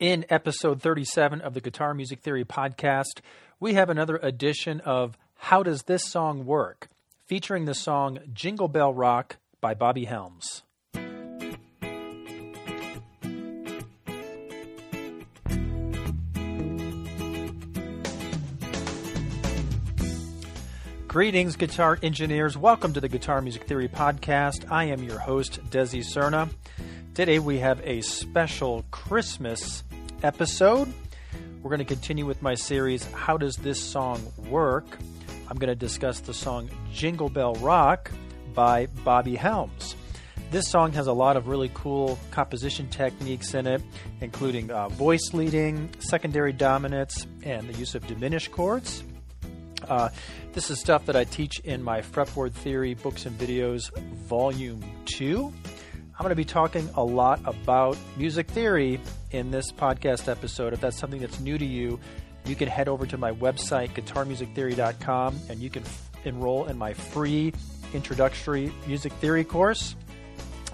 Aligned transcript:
In 0.00 0.24
episode 0.30 0.80
37 0.80 1.42
of 1.42 1.52
the 1.52 1.60
Guitar 1.60 1.92
Music 1.92 2.20
Theory 2.20 2.42
podcast, 2.42 3.20
we 3.60 3.74
have 3.74 3.90
another 3.90 4.16
edition 4.22 4.80
of 4.80 5.18
How 5.34 5.62
Does 5.62 5.82
This 5.82 6.06
Song 6.06 6.46
Work? 6.46 6.88
featuring 7.26 7.66
the 7.66 7.74
song 7.74 8.18
Jingle 8.32 8.66
Bell 8.66 8.94
Rock 8.94 9.36
by 9.60 9.74
Bobby 9.74 10.06
Helms. 10.06 10.62
Greetings, 21.06 21.56
guitar 21.56 21.98
engineers. 22.02 22.56
Welcome 22.56 22.94
to 22.94 23.02
the 23.02 23.08
Guitar 23.08 23.42
Music 23.42 23.64
Theory 23.64 23.88
Podcast. 23.88 24.64
I 24.72 24.84
am 24.84 25.02
your 25.02 25.18
host, 25.18 25.60
Desi 25.68 26.02
Serna. 26.02 26.48
Today 27.14 27.38
we 27.38 27.58
have 27.58 27.80
a 27.84 28.00
special 28.00 28.84
Christmas 28.90 29.84
episode. 30.22 30.92
We're 31.62 31.70
going 31.70 31.78
to 31.78 31.84
continue 31.84 32.26
with 32.26 32.42
my 32.42 32.54
series, 32.54 33.04
How 33.12 33.36
Does 33.36 33.56
This 33.56 33.80
Song 33.82 34.20
Work? 34.48 34.86
I'm 35.48 35.58
going 35.58 35.68
to 35.68 35.74
discuss 35.74 36.20
the 36.20 36.34
song 36.34 36.70
Jingle 36.92 37.28
Bell 37.28 37.54
Rock 37.54 38.10
by 38.54 38.86
Bobby 39.04 39.36
Helms. 39.36 39.96
This 40.50 40.68
song 40.68 40.92
has 40.92 41.06
a 41.06 41.12
lot 41.12 41.36
of 41.36 41.48
really 41.48 41.70
cool 41.74 42.18
composition 42.30 42.88
techniques 42.88 43.54
in 43.54 43.66
it, 43.66 43.82
including 44.20 44.70
uh, 44.70 44.88
voice 44.88 45.32
leading, 45.32 45.90
secondary 46.00 46.52
dominants, 46.52 47.26
and 47.42 47.68
the 47.68 47.78
use 47.78 47.94
of 47.94 48.06
diminished 48.06 48.50
chords. 48.50 49.04
Uh, 49.88 50.08
this 50.52 50.70
is 50.70 50.80
stuff 50.80 51.06
that 51.06 51.16
I 51.16 51.24
teach 51.24 51.60
in 51.60 51.82
my 51.82 52.00
fretboard 52.00 52.52
theory 52.52 52.94
books 52.94 53.26
and 53.26 53.38
videos, 53.38 53.96
volume 54.26 54.82
2. 55.06 55.52
I'm 56.20 56.24
going 56.24 56.30
to 56.32 56.36
be 56.36 56.44
talking 56.44 56.88
a 56.96 57.02
lot 57.02 57.40
about 57.46 57.96
music 58.18 58.48
theory 58.48 59.00
in 59.30 59.50
this 59.50 59.72
podcast 59.72 60.28
episode. 60.28 60.74
If 60.74 60.82
that's 60.82 60.98
something 60.98 61.18
that's 61.18 61.40
new 61.40 61.56
to 61.56 61.64
you, 61.64 61.98
you 62.44 62.54
can 62.54 62.68
head 62.68 62.88
over 62.88 63.06
to 63.06 63.16
my 63.16 63.32
website, 63.32 63.94
guitarmusictheory.com, 63.94 65.40
and 65.48 65.60
you 65.60 65.70
can 65.70 65.82
f- 65.82 66.10
enroll 66.24 66.66
in 66.66 66.76
my 66.76 66.92
free 66.92 67.54
introductory 67.94 68.70
music 68.86 69.14
theory 69.14 69.44
course. 69.44 69.96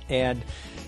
And 0.09 0.43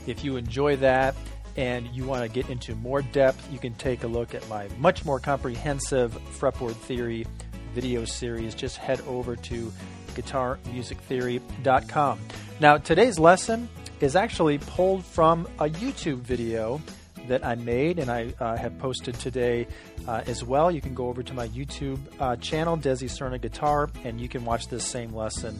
if 0.08 0.24
you 0.24 0.36
enjoy 0.36 0.74
that 0.78 1.14
and 1.56 1.86
you 1.94 2.04
want 2.04 2.24
to 2.24 2.28
get 2.28 2.50
into 2.50 2.74
more 2.74 3.00
depth, 3.00 3.52
you 3.52 3.60
can 3.60 3.74
take 3.74 4.02
a 4.02 4.08
look 4.08 4.34
at 4.34 4.48
my 4.48 4.66
much 4.76 5.04
more 5.04 5.20
comprehensive 5.20 6.18
fretboard 6.36 6.74
theory 6.74 7.28
video 7.74 8.04
series. 8.04 8.56
Just 8.56 8.78
head 8.78 9.00
over 9.02 9.36
to 9.36 9.72
guitarmusictheory.com. 10.16 12.18
Now, 12.58 12.76
today's 12.76 13.20
lesson 13.20 13.68
is 14.00 14.16
actually 14.16 14.58
pulled 14.58 15.04
from 15.04 15.46
a 15.58 15.68
YouTube 15.68 16.18
video 16.18 16.80
that 17.26 17.44
I 17.44 17.54
made 17.54 17.98
and 17.98 18.10
I 18.10 18.32
uh, 18.40 18.56
have 18.56 18.78
posted 18.78 19.14
today 19.14 19.66
uh, 20.06 20.22
as 20.26 20.42
well. 20.42 20.70
You 20.70 20.80
can 20.80 20.94
go 20.94 21.08
over 21.08 21.22
to 21.22 21.34
my 21.34 21.48
YouTube 21.48 21.98
uh, 22.18 22.36
channel, 22.36 22.76
Desi 22.76 23.08
Serna 23.08 23.40
Guitar, 23.40 23.90
and 24.04 24.20
you 24.20 24.28
can 24.28 24.44
watch 24.44 24.68
this 24.68 24.84
same 24.84 25.14
lesson 25.14 25.58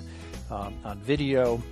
um, 0.51 0.75
on 0.85 0.99
video, 1.01 1.63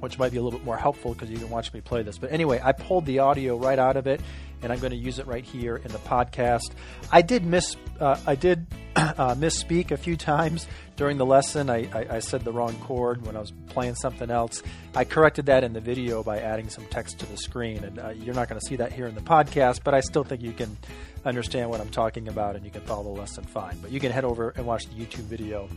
which 0.00 0.18
might 0.18 0.32
be 0.32 0.38
a 0.38 0.42
little 0.42 0.58
bit 0.58 0.66
more 0.66 0.76
helpful 0.76 1.14
because 1.14 1.30
you 1.30 1.38
can 1.38 1.50
watch 1.50 1.72
me 1.72 1.80
play 1.80 2.02
this. 2.02 2.18
But 2.18 2.32
anyway, 2.32 2.60
I 2.62 2.72
pulled 2.72 3.06
the 3.06 3.20
audio 3.20 3.56
right 3.56 3.78
out 3.78 3.96
of 3.96 4.06
it 4.06 4.20
and 4.62 4.72
I'm 4.72 4.78
going 4.78 4.92
to 4.92 4.96
use 4.96 5.18
it 5.18 5.26
right 5.26 5.44
here 5.44 5.76
in 5.76 5.90
the 5.90 5.98
podcast. 5.98 6.72
I 7.10 7.22
did 7.22 7.44
miss 7.44 7.76
uh, 8.02 8.18
I 8.26 8.34
did 8.34 8.66
uh, 8.96 9.34
misspeak 9.36 9.90
a 9.90 9.96
few 9.96 10.16
times 10.16 10.66
during 10.96 11.16
the 11.16 11.24
lesson. 11.24 11.70
I, 11.70 11.88
I, 11.92 12.16
I, 12.16 12.18
said 12.18 12.44
the 12.44 12.52
wrong 12.52 12.74
chord 12.80 13.24
when 13.24 13.36
I 13.36 13.40
was 13.40 13.52
playing 13.68 13.94
something 13.94 14.30
else. 14.30 14.62
I 14.94 15.04
corrected 15.04 15.46
that 15.46 15.64
in 15.64 15.72
the 15.72 15.80
video 15.80 16.22
by 16.22 16.40
adding 16.40 16.68
some 16.68 16.84
text 16.86 17.20
to 17.20 17.26
the 17.26 17.36
screen, 17.36 17.84
and 17.84 17.98
uh, 17.98 18.10
you're 18.10 18.34
not 18.34 18.48
going 18.48 18.60
to 18.60 18.66
see 18.66 18.76
that 18.76 18.92
here 18.92 19.06
in 19.06 19.14
the 19.14 19.22
podcast. 19.22 19.80
But 19.84 19.94
I 19.94 20.00
still 20.00 20.24
think 20.24 20.42
you 20.42 20.52
can 20.52 20.76
understand 21.24 21.70
what 21.70 21.80
I'm 21.80 21.90
talking 21.90 22.28
about, 22.28 22.56
and 22.56 22.64
you 22.64 22.70
can 22.70 22.82
follow 22.82 23.14
the 23.14 23.20
lesson 23.20 23.44
fine. 23.44 23.78
But 23.80 23.92
you 23.92 24.00
can 24.00 24.12
head 24.12 24.24
over 24.24 24.50
and 24.56 24.66
watch 24.66 24.86
the 24.88 24.94
YouTube 24.94 25.24
video 25.24 25.68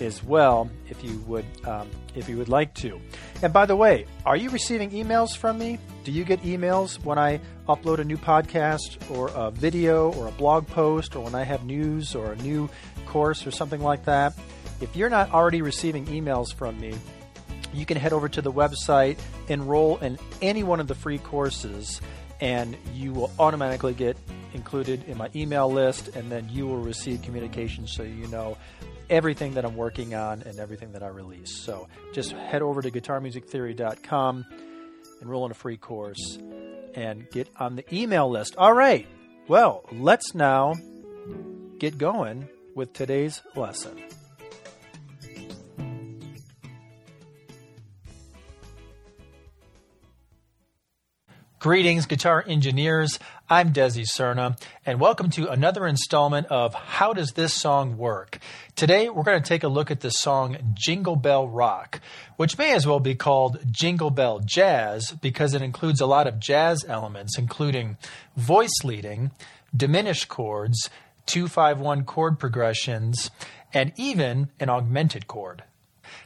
as 0.00 0.22
well 0.22 0.70
if 0.88 1.02
you 1.04 1.18
would 1.26 1.44
um, 1.66 1.88
if 2.14 2.28
you 2.28 2.36
would 2.36 2.48
like 2.48 2.74
to. 2.74 3.00
And 3.42 3.52
by 3.52 3.66
the 3.66 3.76
way, 3.76 4.06
are 4.24 4.36
you 4.36 4.50
receiving 4.50 4.90
emails 4.90 5.36
from 5.36 5.58
me? 5.58 5.78
Do 6.04 6.12
you 6.12 6.24
get 6.24 6.42
emails 6.42 7.02
when 7.04 7.18
I 7.18 7.40
upload 7.68 7.98
a 7.98 8.04
new 8.04 8.16
podcast 8.16 8.98
or 9.10 9.30
a 9.34 9.50
video 9.50 10.12
or 10.12 10.28
a 10.28 10.32
blog 10.32 10.66
post 10.66 11.14
or 11.14 11.24
when 11.24 11.34
I 11.34 11.44
have 11.44 11.64
news 11.64 12.14
or 12.14 12.32
a 12.32 12.36
new 12.36 12.68
course 13.06 13.46
or 13.46 13.50
something 13.50 13.80
like 13.80 14.04
that? 14.06 14.34
If 14.80 14.96
you're 14.96 15.10
not 15.10 15.32
already 15.32 15.62
receiving 15.62 16.06
emails 16.06 16.54
from 16.54 16.80
me, 16.80 16.94
you 17.72 17.86
can 17.86 17.96
head 17.96 18.12
over 18.12 18.28
to 18.28 18.42
the 18.42 18.52
website, 18.52 19.18
enroll 19.48 19.98
in 19.98 20.18
any 20.42 20.62
one 20.62 20.80
of 20.80 20.88
the 20.88 20.94
free 20.94 21.18
courses, 21.18 22.00
and 22.40 22.76
you 22.94 23.12
will 23.12 23.30
automatically 23.38 23.92
get 23.92 24.16
included 24.54 25.04
in 25.06 25.16
my 25.16 25.28
email 25.36 25.70
list, 25.70 26.08
and 26.08 26.30
then 26.32 26.48
you 26.50 26.66
will 26.66 26.78
receive 26.78 27.22
communication 27.22 27.86
so 27.86 28.02
you 28.02 28.26
know 28.28 28.56
everything 29.10 29.54
that 29.54 29.64
I'm 29.64 29.76
working 29.76 30.14
on 30.14 30.42
and 30.42 30.58
everything 30.58 30.92
that 30.92 31.02
I 31.02 31.08
release. 31.08 31.54
So 31.54 31.88
just 32.14 32.32
head 32.32 32.62
over 32.62 32.80
to 32.80 32.90
guitarmusictheory.com, 32.90 34.46
enroll 35.20 35.44
in 35.44 35.50
a 35.50 35.54
free 35.54 35.76
course, 35.76 36.38
and 36.94 37.28
get 37.30 37.48
on 37.58 37.76
the 37.76 37.94
email 37.94 38.30
list. 38.30 38.56
All 38.56 38.72
right. 38.72 39.06
Well, 39.48 39.84
let's 39.92 40.34
now 40.34 40.74
get 41.78 41.98
going 41.98 42.48
with 42.74 42.92
today's 42.92 43.42
lesson. 43.56 44.00
Greetings, 51.58 52.06
guitar 52.06 52.42
engineers. 52.46 53.18
I'm 53.52 53.72
Desi 53.72 54.06
Serna, 54.06 54.56
and 54.86 55.00
welcome 55.00 55.28
to 55.30 55.50
another 55.50 55.84
installment 55.84 56.46
of 56.50 56.72
How 56.72 57.12
Does 57.12 57.32
This 57.32 57.52
Song 57.52 57.98
Work? 57.98 58.38
Today, 58.76 59.08
we're 59.08 59.24
going 59.24 59.42
to 59.42 59.48
take 59.48 59.64
a 59.64 59.68
look 59.68 59.90
at 59.90 60.02
the 60.02 60.10
song 60.10 60.56
Jingle 60.74 61.16
Bell 61.16 61.48
Rock, 61.48 62.00
which 62.36 62.56
may 62.58 62.72
as 62.74 62.86
well 62.86 63.00
be 63.00 63.16
called 63.16 63.58
Jingle 63.68 64.10
Bell 64.10 64.38
Jazz 64.38 65.10
because 65.20 65.52
it 65.52 65.62
includes 65.62 66.00
a 66.00 66.06
lot 66.06 66.28
of 66.28 66.38
jazz 66.38 66.84
elements, 66.86 67.36
including 67.36 67.96
voice 68.36 68.84
leading, 68.84 69.32
diminished 69.76 70.28
chords, 70.28 70.88
251 71.26 72.04
chord 72.04 72.38
progressions, 72.38 73.32
and 73.74 73.92
even 73.96 74.50
an 74.60 74.70
augmented 74.70 75.26
chord. 75.26 75.64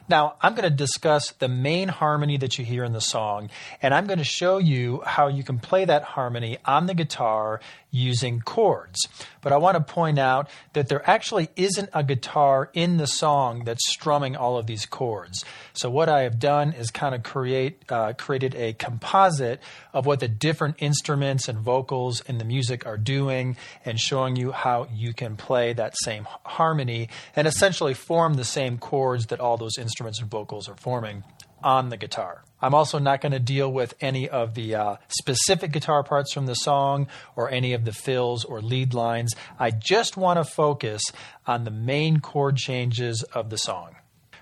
Now, 0.07 0.35
I'm 0.41 0.53
going 0.53 0.69
to 0.69 0.75
discuss 0.75 1.31
the 1.31 1.47
main 1.47 1.87
harmony 1.87 2.37
that 2.37 2.59
you 2.59 2.65
hear 2.65 2.83
in 2.83 2.93
the 2.93 3.01
song, 3.01 3.49
and 3.81 3.93
I'm 3.93 4.05
going 4.05 4.19
to 4.19 4.23
show 4.23 4.59
you 4.59 5.01
how 5.05 5.27
you 5.27 5.43
can 5.43 5.57
play 5.57 5.85
that 5.85 6.03
harmony 6.03 6.59
on 6.63 6.85
the 6.85 6.93
guitar 6.93 7.59
using 7.89 8.41
chords. 8.41 9.07
But 9.45 9.53
I 9.53 9.57
want 9.57 9.77
to 9.77 9.93
point 9.93 10.17
out 10.17 10.49
that 10.73 10.87
there 10.87 11.07
actually 11.07 11.49
isn't 11.55 11.91
a 11.93 12.03
guitar 12.03 12.71
in 12.73 12.97
the 12.97 13.05
song 13.05 13.63
that's 13.63 13.87
strumming 13.91 14.35
all 14.35 14.57
of 14.57 14.65
these 14.65 14.87
chords. 14.87 15.45
So 15.73 15.87
what 15.87 16.09
I 16.09 16.23
have 16.23 16.39
done 16.39 16.73
is 16.73 16.89
kind 16.89 17.13
of 17.13 17.21
create 17.21 17.83
uh, 17.89 18.13
created 18.13 18.55
a 18.55 18.73
composite 18.73 19.61
of 19.93 20.07
what 20.07 20.19
the 20.19 20.27
different 20.27 20.77
instruments 20.79 21.47
and 21.47 21.59
vocals 21.59 22.21
in 22.21 22.39
the 22.39 22.43
music 22.43 22.87
are 22.87 22.97
doing, 22.97 23.55
and 23.85 23.99
showing 23.99 24.35
you 24.35 24.51
how 24.51 24.87
you 24.91 25.13
can 25.13 25.35
play 25.35 25.73
that 25.73 25.93
same 26.03 26.25
harmony 26.43 27.09
and 27.35 27.45
essentially 27.45 27.93
form 27.93 28.33
the 28.33 28.43
same 28.43 28.79
chords 28.79 29.27
that 29.27 29.39
all 29.39 29.57
those 29.57 29.77
instruments 29.77 30.19
and 30.19 30.31
vocals 30.31 30.67
are 30.67 30.75
forming 30.75 31.23
on 31.63 31.89
the 31.89 31.97
guitar. 31.97 32.43
I'm 32.61 32.73
also 32.73 32.99
not 32.99 33.21
going 33.21 33.33
to 33.33 33.39
deal 33.39 33.71
with 33.71 33.93
any 34.01 34.29
of 34.29 34.53
the 34.53 34.75
uh, 34.75 34.95
specific 35.09 35.71
guitar 35.71 36.03
parts 36.03 36.33
from 36.33 36.45
the 36.45 36.55
song 36.55 37.07
or 37.35 37.51
any 37.51 37.73
of 37.73 37.85
the 37.85 37.91
fills 37.91 38.45
or 38.45 38.61
lead 38.61 38.93
lines. 38.93 39.33
I 39.59 39.71
just 39.71 40.17
want 40.17 40.37
to 40.37 40.43
focus 40.43 41.01
on 41.45 41.63
the 41.63 41.71
main 41.71 42.19
chord 42.19 42.57
changes 42.57 43.23
of 43.33 43.49
the 43.49 43.57
song. 43.57 43.95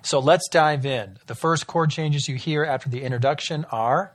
So 0.04 0.20
let's 0.20 0.48
dive 0.50 0.86
in. 0.86 1.18
The 1.28 1.36
first 1.36 1.66
chord 1.66 1.90
changes 1.90 2.28
you 2.28 2.36
hear 2.36 2.64
after 2.64 2.90
the 2.90 3.04
introduction 3.04 3.66
are 3.72 4.14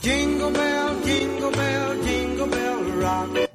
Jingle 0.00 0.50
bell, 0.50 1.02
jingle 1.02 1.50
bell, 1.50 2.02
jingle 2.02 2.46
bell 2.46 2.82
rock. 2.84 3.48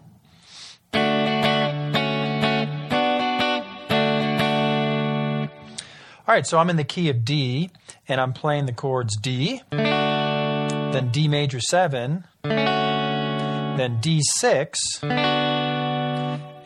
All 6.28 6.36
right, 6.36 6.48
so 6.48 6.58
I'm 6.58 6.70
in 6.70 6.78
the 6.78 6.84
key 6.84 7.10
of 7.10 7.26
D 7.26 7.72
and 8.08 8.20
I'm 8.22 8.34
playing 8.34 8.66
the 8.66 8.74
chords 8.74 9.16
D, 9.18 9.62
then 9.72 11.10
D 11.12 11.28
major 11.28 11.60
7, 11.60 12.26
then 12.44 14.02
D6, 14.02 15.04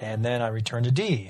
and 0.02 0.26
then 0.26 0.42
I 0.42 0.48
return 0.48 0.84
to 0.84 0.92
D. 0.92 1.28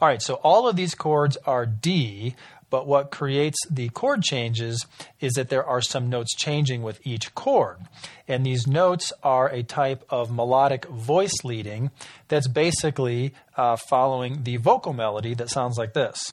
All 0.00 0.06
right, 0.06 0.22
so 0.22 0.34
all 0.34 0.68
of 0.68 0.76
these 0.76 0.94
chords 0.94 1.36
are 1.44 1.66
D, 1.66 2.36
but 2.70 2.86
what 2.86 3.10
creates 3.10 3.56
the 3.70 3.88
chord 3.88 4.22
changes 4.22 4.86
is 5.20 5.32
that 5.32 5.48
there 5.48 5.64
are 5.64 5.80
some 5.80 6.08
notes 6.08 6.34
changing 6.36 6.82
with 6.82 7.00
each 7.04 7.34
chord. 7.34 7.78
And 8.28 8.44
these 8.44 8.66
notes 8.66 9.12
are 9.22 9.48
a 9.48 9.62
type 9.62 10.04
of 10.10 10.30
melodic 10.30 10.84
voice 10.86 11.44
leading 11.44 11.90
that's 12.28 12.46
basically 12.46 13.34
uh, 13.56 13.76
following 13.76 14.42
the 14.44 14.58
vocal 14.58 14.92
melody 14.92 15.34
that 15.34 15.50
sounds 15.50 15.78
like 15.78 15.94
this. 15.94 16.32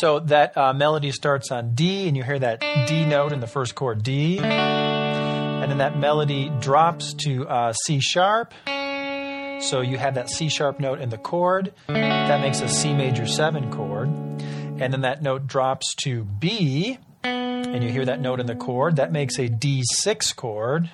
So 0.00 0.20
that 0.20 0.56
uh, 0.56 0.72
melody 0.72 1.12
starts 1.12 1.52
on 1.52 1.74
D, 1.74 2.08
and 2.08 2.16
you 2.16 2.22
hear 2.22 2.38
that 2.38 2.60
D 2.88 3.04
note 3.04 3.34
in 3.34 3.40
the 3.40 3.46
first 3.46 3.74
chord, 3.74 4.02
D. 4.02 4.38
And 4.38 5.70
then 5.70 5.76
that 5.76 5.98
melody 5.98 6.50
drops 6.58 7.12
to 7.24 7.46
uh, 7.46 7.74
C 7.74 8.00
sharp. 8.00 8.54
So 8.64 9.82
you 9.82 9.98
have 9.98 10.14
that 10.14 10.30
C 10.30 10.48
sharp 10.48 10.80
note 10.80 11.02
in 11.02 11.10
the 11.10 11.18
chord. 11.18 11.74
That 11.88 12.40
makes 12.40 12.62
a 12.62 12.68
C 12.68 12.94
major 12.94 13.26
7 13.26 13.70
chord. 13.70 14.08
And 14.08 14.90
then 14.90 15.02
that 15.02 15.20
note 15.20 15.46
drops 15.46 15.94
to 16.04 16.24
B, 16.24 16.96
and 17.22 17.84
you 17.84 17.90
hear 17.90 18.06
that 18.06 18.22
note 18.22 18.40
in 18.40 18.46
the 18.46 18.56
chord. 18.56 18.96
That 18.96 19.12
makes 19.12 19.38
a 19.38 19.50
D6 19.50 20.34
chord. 20.34 20.88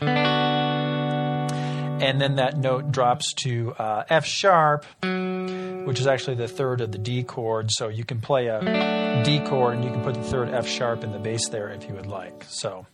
And 1.98 2.20
then 2.20 2.34
that 2.36 2.58
note 2.58 2.90
drops 2.90 3.34
to 3.44 3.72
uh, 3.78 4.02
F 4.08 4.26
sharp, 4.26 4.84
which 5.86 6.00
is 6.00 6.06
actually 6.08 6.34
the 6.34 6.48
third 6.48 6.80
of 6.80 6.90
the 6.90 6.98
D 6.98 7.22
chord. 7.22 7.70
So 7.70 7.88
you 7.88 8.04
can 8.04 8.20
play 8.20 8.48
a 8.48 9.22
D 9.24 9.38
chord 9.40 9.76
and 9.76 9.84
you 9.84 9.90
can 9.90 10.02
put 10.02 10.14
the 10.14 10.22
third 10.22 10.50
F 10.50 10.66
sharp 10.66 11.04
in 11.04 11.12
the 11.12 11.18
bass 11.18 11.48
there 11.48 11.68
if 11.68 11.88
you 11.88 11.94
would 11.94 12.06
like. 12.06 12.44
So. 12.48 12.86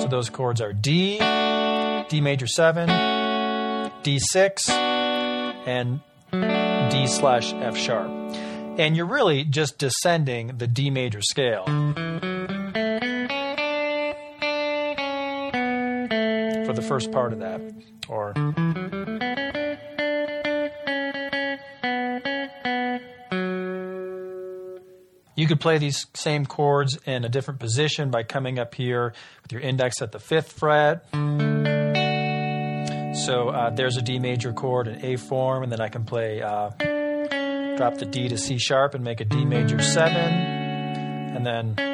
So 0.00 0.08
those 0.08 0.30
chords 0.30 0.60
are 0.60 0.72
D, 0.72 1.18
D 2.08 2.20
major 2.20 2.46
7, 2.46 2.88
D6, 4.04 4.70
and 5.66 6.00
D 6.90 7.06
slash 7.08 7.52
F 7.52 7.76
sharp. 7.76 8.10
And 8.78 8.96
you're 8.96 9.06
really 9.06 9.44
just 9.44 9.78
descending 9.78 10.58
the 10.58 10.66
D 10.66 10.90
major 10.90 11.20
scale. 11.22 11.64
The 16.74 16.82
first 16.82 17.12
part 17.12 17.32
of 17.32 17.40
that. 17.40 17.60
Or. 18.08 18.34
You 25.36 25.48
could 25.48 25.60
play 25.60 25.78
these 25.78 26.06
same 26.14 26.46
chords 26.46 26.96
in 27.06 27.24
a 27.24 27.28
different 27.28 27.58
position 27.58 28.10
by 28.10 28.22
coming 28.22 28.58
up 28.58 28.74
here 28.74 29.14
with 29.42 29.52
your 29.52 29.60
index 29.60 30.00
at 30.00 30.12
the 30.12 30.20
fifth 30.20 30.52
fret. 30.52 31.04
So 33.24 33.48
uh, 33.48 33.70
there's 33.70 33.96
a 33.96 34.02
D 34.02 34.18
major 34.18 34.52
chord 34.52 34.86
in 34.86 35.04
A 35.04 35.16
form, 35.16 35.62
and 35.62 35.72
then 35.72 35.80
I 35.80 35.88
can 35.88 36.04
play, 36.04 36.40
uh, 36.42 36.70
drop 37.76 37.96
the 37.96 38.06
D 38.08 38.28
to 38.28 38.38
C 38.38 38.58
sharp 38.58 38.94
and 38.94 39.02
make 39.02 39.20
a 39.20 39.24
D 39.24 39.44
major 39.44 39.80
7, 39.80 40.14
and 40.16 41.44
then 41.44 41.93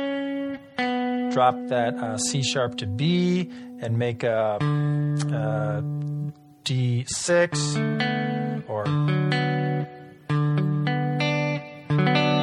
drop 1.30 1.54
that 1.68 1.94
uh, 1.94 2.18
C 2.18 2.42
sharp 2.42 2.76
to 2.78 2.86
B 2.86 3.50
and 3.80 3.98
make 3.98 4.22
a 4.22 4.58
uh, 4.60 5.80
D6 6.64 8.68
or 8.68 8.86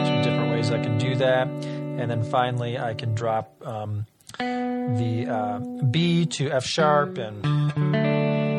some 0.05 0.21
different 0.23 0.51
ways 0.51 0.71
I 0.71 0.81
can 0.81 0.97
do 0.97 1.15
that. 1.15 1.47
And 1.47 2.11
then 2.11 2.23
finally, 2.23 2.77
I 2.77 2.93
can 2.93 3.15
drop 3.15 3.53
um, 3.65 4.05
the 4.37 5.27
uh, 5.29 5.59
B 5.85 6.25
to 6.25 6.51
F 6.51 6.65
sharp 6.65 7.17
and 7.17 7.41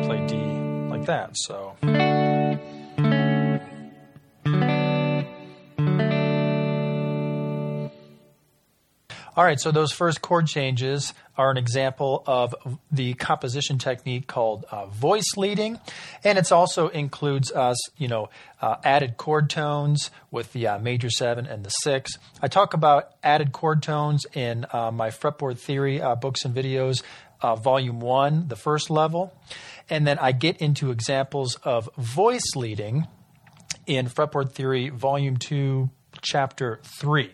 play 0.05 0.25
D 0.27 0.35
like 0.89 1.05
that. 1.05 1.31
So. 1.35 1.75
All 9.39 9.45
right, 9.45 9.57
so 9.57 9.71
those 9.71 9.93
first 9.93 10.21
chord 10.21 10.47
changes 10.47 11.13
are 11.37 11.49
an 11.49 11.55
example 11.55 12.25
of 12.27 12.53
the 12.91 13.13
composition 13.13 13.77
technique 13.77 14.27
called 14.27 14.65
uh, 14.69 14.87
voice 14.87 15.37
leading, 15.37 15.79
and 16.25 16.37
it 16.37 16.51
also 16.51 16.89
includes 16.89 17.49
us, 17.49 17.77
you 17.97 18.09
know, 18.09 18.29
uh, 18.61 18.75
added 18.83 19.15
chord 19.15 19.49
tones 19.49 20.11
with 20.29 20.51
the 20.51 20.67
uh, 20.67 20.79
major 20.79 21.09
seven 21.09 21.45
and 21.45 21.63
the 21.63 21.69
six. 21.69 22.17
I 22.41 22.49
talk 22.49 22.73
about 22.73 23.13
added 23.23 23.53
chord 23.53 23.81
tones 23.81 24.25
in 24.33 24.65
uh, 24.73 24.91
my 24.91 25.09
fretboard 25.09 25.57
theory 25.57 26.01
uh, 26.01 26.15
books 26.15 26.43
and 26.43 26.53
videos, 26.53 27.01
volume 27.41 28.01
one, 28.01 28.49
the 28.49 28.57
first 28.57 28.89
level, 28.89 29.33
and 29.89 30.05
then 30.05 30.19
I 30.19 30.33
get 30.33 30.57
into 30.57 30.91
examples 30.91 31.55
of 31.63 31.89
voice 31.97 32.57
leading 32.57 33.07
in 33.87 34.07
fretboard 34.07 34.51
theory, 34.51 34.89
volume 34.89 35.37
two, 35.37 35.91
chapter 36.21 36.79
3. 36.83 37.31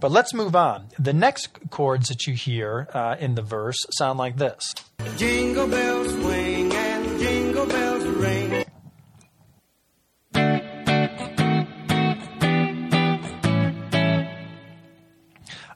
But 0.00 0.10
let's 0.10 0.32
move 0.34 0.54
on. 0.54 0.88
The 0.98 1.12
next 1.12 1.48
chords 1.70 2.08
that 2.08 2.26
you 2.26 2.34
hear 2.34 2.88
uh, 2.92 3.16
in 3.18 3.34
the 3.34 3.42
verse 3.42 3.78
sound 3.90 4.18
like 4.18 4.36
this 4.36 4.74
Jingle 5.16 5.68
bells 5.68 6.12
swing 6.12 6.72
and 6.72 7.20
jingle 7.20 7.66
bells 7.66 8.04
ring. 8.04 8.64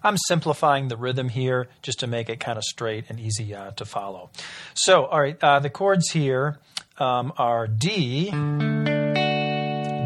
I'm 0.04 0.16
simplifying 0.16 0.88
the 0.88 0.96
rhythm 0.96 1.28
here 1.28 1.68
just 1.80 2.00
to 2.00 2.06
make 2.06 2.28
it 2.28 2.40
kind 2.40 2.58
of 2.58 2.64
straight 2.64 3.04
and 3.08 3.20
easy 3.20 3.54
uh, 3.54 3.70
to 3.72 3.84
follow. 3.84 4.30
So, 4.74 5.04
all 5.06 5.20
right, 5.20 5.36
uh, 5.42 5.60
the 5.60 5.70
chords 5.70 6.10
here 6.10 6.58
um, 6.98 7.32
are 7.38 7.68
D, 7.68 8.30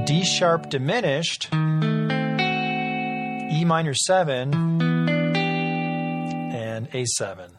D 0.05 0.25
sharp 0.25 0.69
diminished, 0.69 1.49
minor 3.67 3.93
7, 3.95 4.55
and 6.55 6.91
A7. 6.91 7.51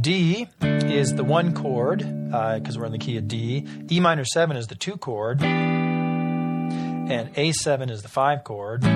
D 0.00 0.46
is 0.62 1.14
the 1.14 1.24
one 1.24 1.52
chord, 1.54 1.98
because 1.98 2.76
uh, 2.76 2.80
we're 2.80 2.86
in 2.86 2.92
the 2.92 2.98
key 2.98 3.16
of 3.16 3.26
D. 3.26 3.66
E 3.90 3.98
minor 3.98 4.24
7 4.24 4.56
is 4.56 4.68
the 4.68 4.76
two 4.76 4.96
chord, 4.96 5.42
and 5.42 7.34
A7 7.34 7.90
is 7.90 8.02
the 8.02 8.08
five 8.08 8.44
chord. 8.44 8.84
So 8.84 8.88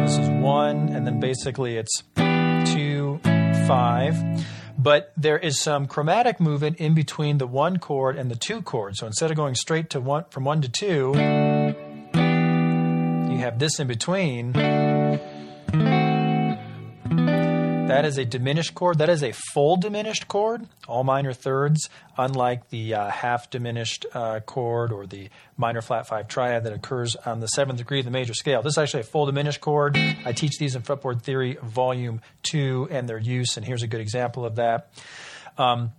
this 0.00 0.18
is 0.18 0.28
one, 0.28 0.88
and 0.88 1.06
then 1.06 1.20
basically 1.20 1.76
it's 1.76 2.02
two, 2.16 3.20
five. 3.68 4.16
But 4.76 5.12
there 5.16 5.38
is 5.38 5.60
some 5.60 5.86
chromatic 5.86 6.40
movement 6.40 6.78
in 6.78 6.94
between 6.94 7.38
the 7.38 7.46
one 7.46 7.78
chord 7.78 8.16
and 8.16 8.30
the 8.30 8.36
two 8.36 8.60
chord. 8.60 8.96
So 8.96 9.06
instead 9.06 9.30
of 9.30 9.36
going 9.36 9.54
straight 9.54 9.90
to 9.90 10.00
one 10.00 10.24
from 10.30 10.44
one 10.44 10.62
to 10.62 10.68
two, 10.68 11.12
have 13.44 13.58
this 13.58 13.78
in 13.78 13.86
between, 13.86 14.52
that 17.88 18.06
is 18.06 18.16
a 18.16 18.24
diminished 18.24 18.74
chord. 18.74 18.98
That 18.98 19.10
is 19.10 19.22
a 19.22 19.32
full 19.32 19.76
diminished 19.76 20.28
chord, 20.28 20.66
all 20.88 21.04
minor 21.04 21.34
thirds, 21.34 21.90
unlike 22.16 22.70
the 22.70 22.94
uh, 22.94 23.10
half 23.10 23.50
diminished 23.50 24.06
uh, 24.14 24.40
chord 24.40 24.92
or 24.92 25.06
the 25.06 25.28
minor 25.58 25.82
flat 25.82 26.06
five 26.06 26.26
triad 26.26 26.64
that 26.64 26.72
occurs 26.72 27.16
on 27.16 27.40
the 27.40 27.46
seventh 27.48 27.78
degree 27.78 27.98
of 27.98 28.06
the 28.06 28.10
major 28.10 28.32
scale. 28.32 28.62
This 28.62 28.72
is 28.72 28.78
actually 28.78 29.00
a 29.00 29.04
full 29.04 29.26
diminished 29.26 29.60
chord. 29.60 29.98
I 30.24 30.32
teach 30.32 30.56
these 30.58 30.74
in 30.74 30.80
Fretboard 30.80 31.20
Theory, 31.20 31.58
Volume 31.62 32.22
2, 32.44 32.88
and 32.90 33.06
their 33.06 33.18
use, 33.18 33.58
and 33.58 33.66
here's 33.66 33.82
a 33.82 33.86
good 33.86 34.00
example 34.00 34.46
of 34.46 34.56
that. 34.56 34.90
Um, 35.58 35.92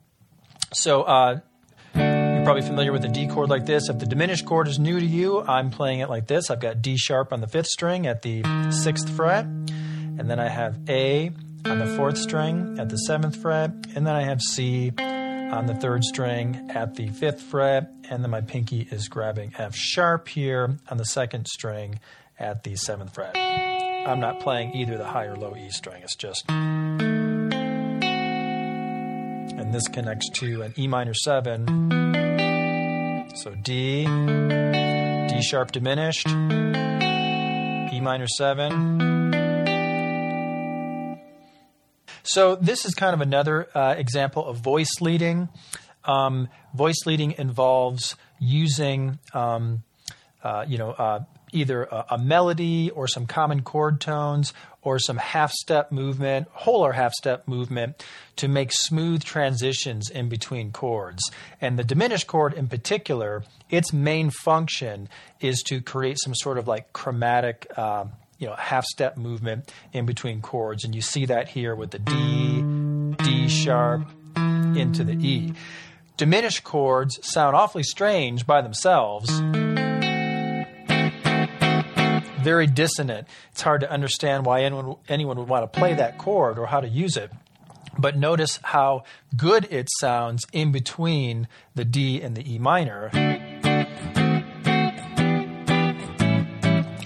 so, 0.74 1.04
uh, 1.04 1.42
probably 2.46 2.62
familiar 2.62 2.92
with 2.92 3.04
a 3.04 3.08
D 3.08 3.28
chord 3.28 3.50
like 3.50 3.66
this. 3.66 3.90
If 3.90 3.98
the 3.98 4.06
diminished 4.06 4.46
chord 4.46 4.68
is 4.68 4.78
new 4.78 5.00
to 5.00 5.06
you, 5.06 5.42
I'm 5.42 5.72
playing 5.72 6.02
it 6.02 6.12
like 6.12 6.28
this. 6.28 6.52
I've 6.52 6.60
got 6.60 6.80
D 6.80 6.96
sharp 6.96 7.34
on 7.34 7.42
the 7.42 7.48
fifth 7.48 7.66
string 7.66 8.06
at 8.06 8.22
the 8.22 8.44
sixth 8.70 9.10
fret, 9.10 9.46
and 9.46 10.30
then 10.30 10.40
I 10.40 10.48
have 10.48 10.78
A 10.88 11.32
on 11.66 11.80
the 11.80 11.88
fourth 11.98 12.20
string 12.20 12.78
at 12.80 12.90
the 12.90 12.98
seventh 12.98 13.36
fret, 13.38 13.72
and 13.96 14.06
then 14.06 14.16
I 14.16 14.22
have 14.22 14.44
C 14.44 14.92
on 15.00 15.66
the 15.66 15.74
third 15.74 16.04
string 16.04 16.70
at 16.70 16.94
the 16.94 17.08
fifth 17.08 17.42
fret, 17.42 17.92
and 18.12 18.24
then 18.24 18.30
my 18.30 18.42
pinky 18.42 18.88
is 18.92 19.08
grabbing 19.08 19.54
F 19.58 19.76
sharp 19.76 20.28
here 20.28 20.78
on 20.88 20.98
the 20.98 21.06
second 21.06 21.48
string 21.48 22.00
at 22.38 22.62
the 22.62 22.76
seventh 22.76 23.16
fret. 23.16 23.36
I'm 23.36 24.20
not 24.20 24.40
playing 24.40 24.76
either 24.76 25.00
the 25.00 25.06
high 25.06 25.26
or 25.26 25.36
low 25.36 25.56
E 25.56 25.72
string, 25.72 26.04
it's 26.04 26.16
just. 26.16 26.48
And 26.48 27.52
this 29.74 29.88
connects 29.88 30.30
to 30.36 30.62
an 30.62 30.76
E 30.78 30.88
minor 30.88 31.16
7 31.16 32.25
so 33.36 33.54
D, 33.54 34.06
D 34.06 35.42
sharp 35.42 35.72
diminished, 35.72 36.28
E 36.28 38.00
minor 38.02 38.28
7. 38.28 39.06
So 42.24 42.56
this 42.56 42.86
is 42.86 42.94
kind 42.96 43.14
of 43.14 43.22
another 43.22 43.68
uh, 43.76 43.96
example 43.98 44.46
of 44.46 44.58
voice 44.58 45.02
leading. 45.02 45.50
Um, 46.06 46.50
voice 46.74 47.06
leading 47.06 47.36
involves 47.38 48.16
using, 48.40 49.20
um, 49.34 49.84
uh, 50.44 50.66
you 50.68 50.78
know, 50.78 50.92
uh, 50.92 51.20
either 51.56 51.84
a, 51.84 52.06
a, 52.12 52.18
melody 52.18 52.90
or 52.92 53.08
some 53.08 53.26
common 53.26 53.62
chord 53.62 54.02
tones 54.02 54.54
or 54.82 55.00
some 55.00 55.18
half 55.18 55.52
step 55.52 55.92
movement, 55.92 56.48
whole 56.52 56.86
or 56.86 56.94
half 56.94 57.14
step 57.14 57.48
movement 57.48 58.06
to 58.36 58.48
make 58.48 58.72
smooth 58.72 59.24
transitions 59.24 60.10
in 60.10 60.30
between 60.30 60.72
chords. 60.72 61.24
And 61.62 61.80
the 61.80 61.84
diminished 61.84 62.28
chord 62.28 62.54
in 62.54 62.68
particular, 62.68 63.44
its 63.70 63.92
main 63.94 64.30
function 64.30 65.10
is 65.40 65.64
to 65.68 65.82
create 65.82 66.18
some 66.24 66.36
sort 66.36 66.58
of 66.58 66.68
like 66.68 66.94
chromatic. 66.94 67.68
Uh, 67.76 68.06
you 68.38 68.48
know, 68.48 68.56
half 68.56 68.84
step 68.84 69.16
movement 69.16 69.72
in 69.94 70.06
between 70.06 70.42
chords, 70.42 70.84
and 70.84 70.94
you 70.94 71.00
see 71.00 71.26
that 71.26 71.48
here 71.48 71.74
with 71.74 71.92
the 71.92 72.00
D, 72.00 73.24
D 73.24 73.48
sharp 73.48 74.10
into 74.76 75.06
the 75.06 75.14
E. 75.14 75.54
diminished 76.18 76.66
chords 76.66 77.18
sound 77.26 77.56
awfully 77.56 77.84
strange 77.84 78.46
by 78.46 78.62
themselves. 78.62 79.32
Very 82.46 82.68
dissonant. 82.68 83.28
It's 83.54 83.64
hard 83.64 83.82
to 83.82 83.90
understand 83.90 84.46
why 84.46 84.62
anyone, 84.62 84.98
anyone 85.10 85.40
would 85.40 85.48
want 85.48 85.64
to 85.64 85.80
play 85.80 85.96
that 85.96 86.20
chord 86.20 86.60
or 86.60 86.68
how 86.68 86.80
to 86.80 86.88
use 86.88 87.18
it. 87.18 87.32
But 87.98 88.18
notice 88.18 88.60
how 88.62 89.06
good 89.36 89.68
it 89.72 89.90
sounds 89.98 90.46
in 90.54 90.72
between 90.72 91.48
the 91.74 91.84
D 91.84 92.22
and 92.22 92.38
the 92.38 92.54
E 92.54 92.60
minor. 92.60 93.10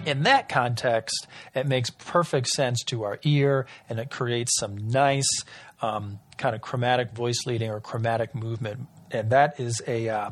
In 0.06 0.24
that 0.24 0.50
context, 0.50 1.26
it 1.56 1.66
makes 1.66 1.90
perfect 1.90 2.48
sense 2.48 2.84
to 2.88 3.04
our 3.04 3.18
ear 3.24 3.66
and 3.88 3.98
it 3.98 4.10
creates 4.10 4.60
some 4.60 4.90
nice 4.90 5.46
um, 5.82 6.20
kind 6.38 6.54
of 6.54 6.60
chromatic 6.60 7.12
voice 7.12 7.46
leading 7.46 7.70
or 7.70 7.80
chromatic 7.80 8.36
movement. 8.36 8.88
And 9.10 9.30
that 9.30 9.58
is 9.58 9.82
a. 9.88 10.10
Uh, 10.10 10.32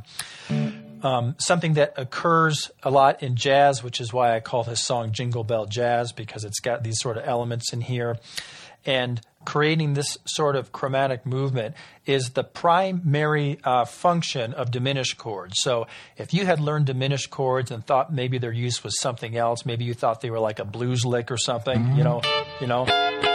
um, 1.04 1.36
something 1.40 1.74
that 1.74 1.94
occurs 1.98 2.72
a 2.84 2.92
lot 2.92 3.24
in 3.24 3.36
jazz, 3.36 3.84
which 3.84 4.02
is 4.02 4.12
why 4.14 4.36
I 4.36 4.40
call 4.40 4.64
this 4.64 4.84
song 4.84 5.12
Jingle 5.12 5.44
Bell 5.44 5.66
Jazz, 5.66 6.12
because 6.12 6.44
it's 6.44 6.60
got 6.60 6.84
these 6.84 7.00
sort 7.00 7.18
of 7.18 7.28
elements 7.28 7.74
in 7.74 7.82
here. 7.82 8.18
And 8.86 9.20
creating 9.46 9.94
this 9.94 10.18
sort 10.26 10.56
of 10.56 10.72
chromatic 10.72 11.26
movement 11.26 11.76
is 12.06 12.32
the 12.32 12.44
primary 12.44 13.60
uh, 13.64 13.86
function 13.86 14.54
of 14.54 14.72
diminished 14.72 15.18
chords. 15.18 15.62
So 15.62 15.88
if 16.18 16.34
you 16.34 16.46
had 16.46 16.60
learned 16.60 16.86
diminished 16.86 17.30
chords 17.30 17.72
and 17.72 17.86
thought 17.86 18.14
maybe 18.14 18.38
their 18.38 18.52
use 18.52 18.84
was 18.84 19.00
something 19.00 19.36
else, 19.36 19.66
maybe 19.66 19.86
you 19.86 19.94
thought 19.94 20.22
they 20.22 20.30
were 20.30 20.40
like 20.40 20.60
a 20.60 20.66
blues 20.66 21.06
lick 21.06 21.32
or 21.32 21.38
something, 21.38 21.80
mm-hmm. 21.80 21.98
you 21.98 22.04
know, 22.04 22.22
you 22.62 22.68
know. 22.68 23.27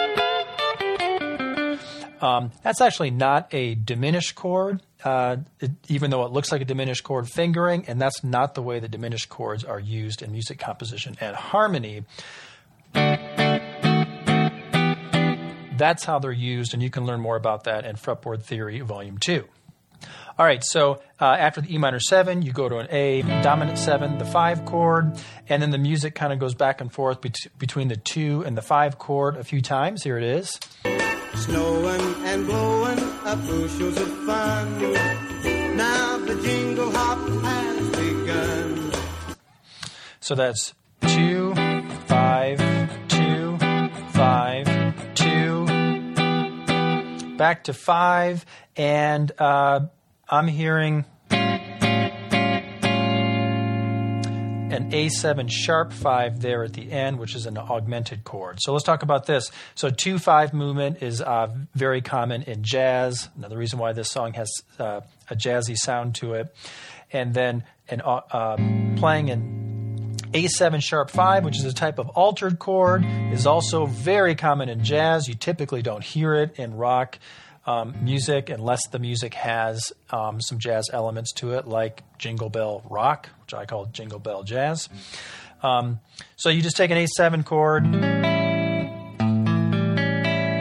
Um, 2.23 2.53
that's 2.63 2.81
actually 2.81 3.11
not 3.11 3.53
a 3.53 3.75
diminished 3.75 4.37
chord, 4.37 4.81
uh, 5.05 5.39
it, 5.59 5.73
even 5.89 6.13
though 6.13 6.25
it 6.25 6.31
looks 6.31 6.53
like 6.53 6.63
a 6.63 6.65
diminished 6.65 7.03
chord 7.03 7.29
fingering, 7.29 7.85
and 7.89 8.01
that's 8.01 8.23
not 8.23 8.55
the 8.55 8.63
way 8.63 8.79
the 8.79 8.89
diminished 8.89 9.29
chords 9.29 9.65
are 9.65 9.81
used 9.81 10.23
in 10.23 10.31
music 10.31 10.61
composition 10.61 11.17
and 11.21 11.35
harmony. 11.35 12.05
That's 15.77 16.05
how 16.05 16.21
they're 16.21 16.31
used, 16.31 16.75
and 16.75 16.83
you 16.83 16.91
can 16.91 17.05
learn 17.05 17.21
more 17.21 17.35
about 17.35 17.65
that 17.65 17.85
in 17.85 17.97
Fretboard 17.97 18.45
Theory, 18.45 18.81
Volume 18.81 19.19
2. 19.19 19.45
All 20.39 20.47
right, 20.47 20.63
so 20.65 21.03
uh, 21.21 21.25
after 21.25 21.61
the 21.61 21.75
E 21.75 21.79
minor 21.79 21.99
7, 21.99 22.43
you 22.43 22.53
go 22.53 22.69
to 22.69 22.79
an 22.79 22.87
A 22.91 23.23
dominant 23.43 23.79
7, 23.79 24.19
the 24.19 24.25
5 24.25 24.65
chord, 24.65 25.21
and 25.49 25.61
then 25.61 25.71
the 25.71 25.79
music 25.79 26.15
kind 26.15 26.33
of 26.33 26.39
goes 26.39 26.55
back 26.55 26.81
and 26.81 26.93
forth 26.93 27.19
between 27.59 27.89
the 27.89 27.97
2 27.97 28.45
and 28.47 28.57
the 28.57 28.63
5 28.63 28.99
chord 28.99 29.37
a 29.37 29.45
few 29.45 29.61
times. 29.61 30.05
Here 30.05 30.17
it 30.17 30.25
is. 30.25 30.61
Snowing 31.35 32.25
and 32.25 32.47
blowing 32.47 32.99
up 33.25 33.39
bushels 33.47 33.97
of 33.99 34.09
fun. 34.27 35.77
Now 35.77 36.19
the 36.19 36.41
jingle 36.43 36.91
hop 36.91 37.19
has 37.45 37.91
begun. 37.91 38.93
So 40.21 40.35
that's 40.35 40.75
2, 41.01 41.55
5, 42.07 43.09
2, 43.09 43.59
5, 44.13 44.83
back 47.43 47.65
to 47.65 47.73
five, 47.73 48.47
and 48.77 49.33
uh, 49.37 49.81
I'm 50.29 50.47
hearing 50.47 51.05
an 54.73 54.91
A7 54.91 55.51
sharp 55.51 55.93
5 55.93 56.41
there 56.41 56.65
at 56.65 56.73
the 56.73 56.91
end, 56.91 57.19
which 57.19 57.35
is 57.35 57.47
an 57.47 57.59
augmented 57.59 58.25
chord. 58.25 58.59
So 58.61 58.73
let's 58.73 58.85
talk 58.85 59.03
about 59.03 59.27
this. 59.27 59.51
So 59.75 59.91
2 59.91 60.19
5 60.19 60.55
movement 60.55 61.03
is 61.03 61.21
uh, 61.21 61.55
very 61.75 62.01
common 62.01 62.43
in 62.43 62.63
jazz. 62.63 63.29
Another 63.37 63.59
reason 63.59 63.79
why 63.79 63.93
this 63.93 64.11
song 64.11 64.33
has 64.35 64.51
uh, 64.79 65.03
a 65.29 65.37
jazzy 65.37 65.77
sound 65.77 66.15
to 66.17 66.35
it. 66.35 66.55
And 67.13 67.35
then 67.35 67.65
an, 67.89 68.01
uh, 68.01 68.23
um, 68.31 68.95
playing 68.97 69.29
in 69.29 70.17
A7 70.33 70.83
sharp 70.83 71.11
5, 71.11 71.45
which 71.45 71.59
is 71.59 71.65
a 71.67 71.75
type 71.75 71.99
of 71.99 72.09
altered 72.11 72.59
chord, 72.59 73.05
is 73.33 73.47
also 73.47 73.85
very 73.87 74.35
common 74.35 74.71
in 74.71 74.83
jazz. 74.83 75.29
You 75.29 75.35
typically 75.35 75.83
don't 75.83 76.03
hear 76.03 76.35
it 76.35 76.59
in 76.59 76.77
rock 76.77 77.19
um, 77.67 77.95
music 78.03 78.51
unless 78.51 78.87
the 78.89 78.99
music 78.99 79.35
has 79.35 79.93
um, 80.11 80.41
some 80.41 80.59
jazz 80.59 80.91
elements 80.93 81.33
to 81.35 81.53
it, 81.53 81.67
like 81.67 82.03
Jingle 82.19 82.51
Bell 82.51 82.83
Rock, 82.91 83.29
which 83.43 83.55
I 83.55 83.67
call 83.67 83.87
Jingle 83.87 84.19
Bell 84.19 84.43
Jazz. 84.43 84.89
Um, 85.63 86.01
so 86.37 86.49
you 86.49 86.61
just 86.61 86.77
take 86.77 86.91
an 86.91 86.99
A7 86.99 87.45
chord. 87.45 87.87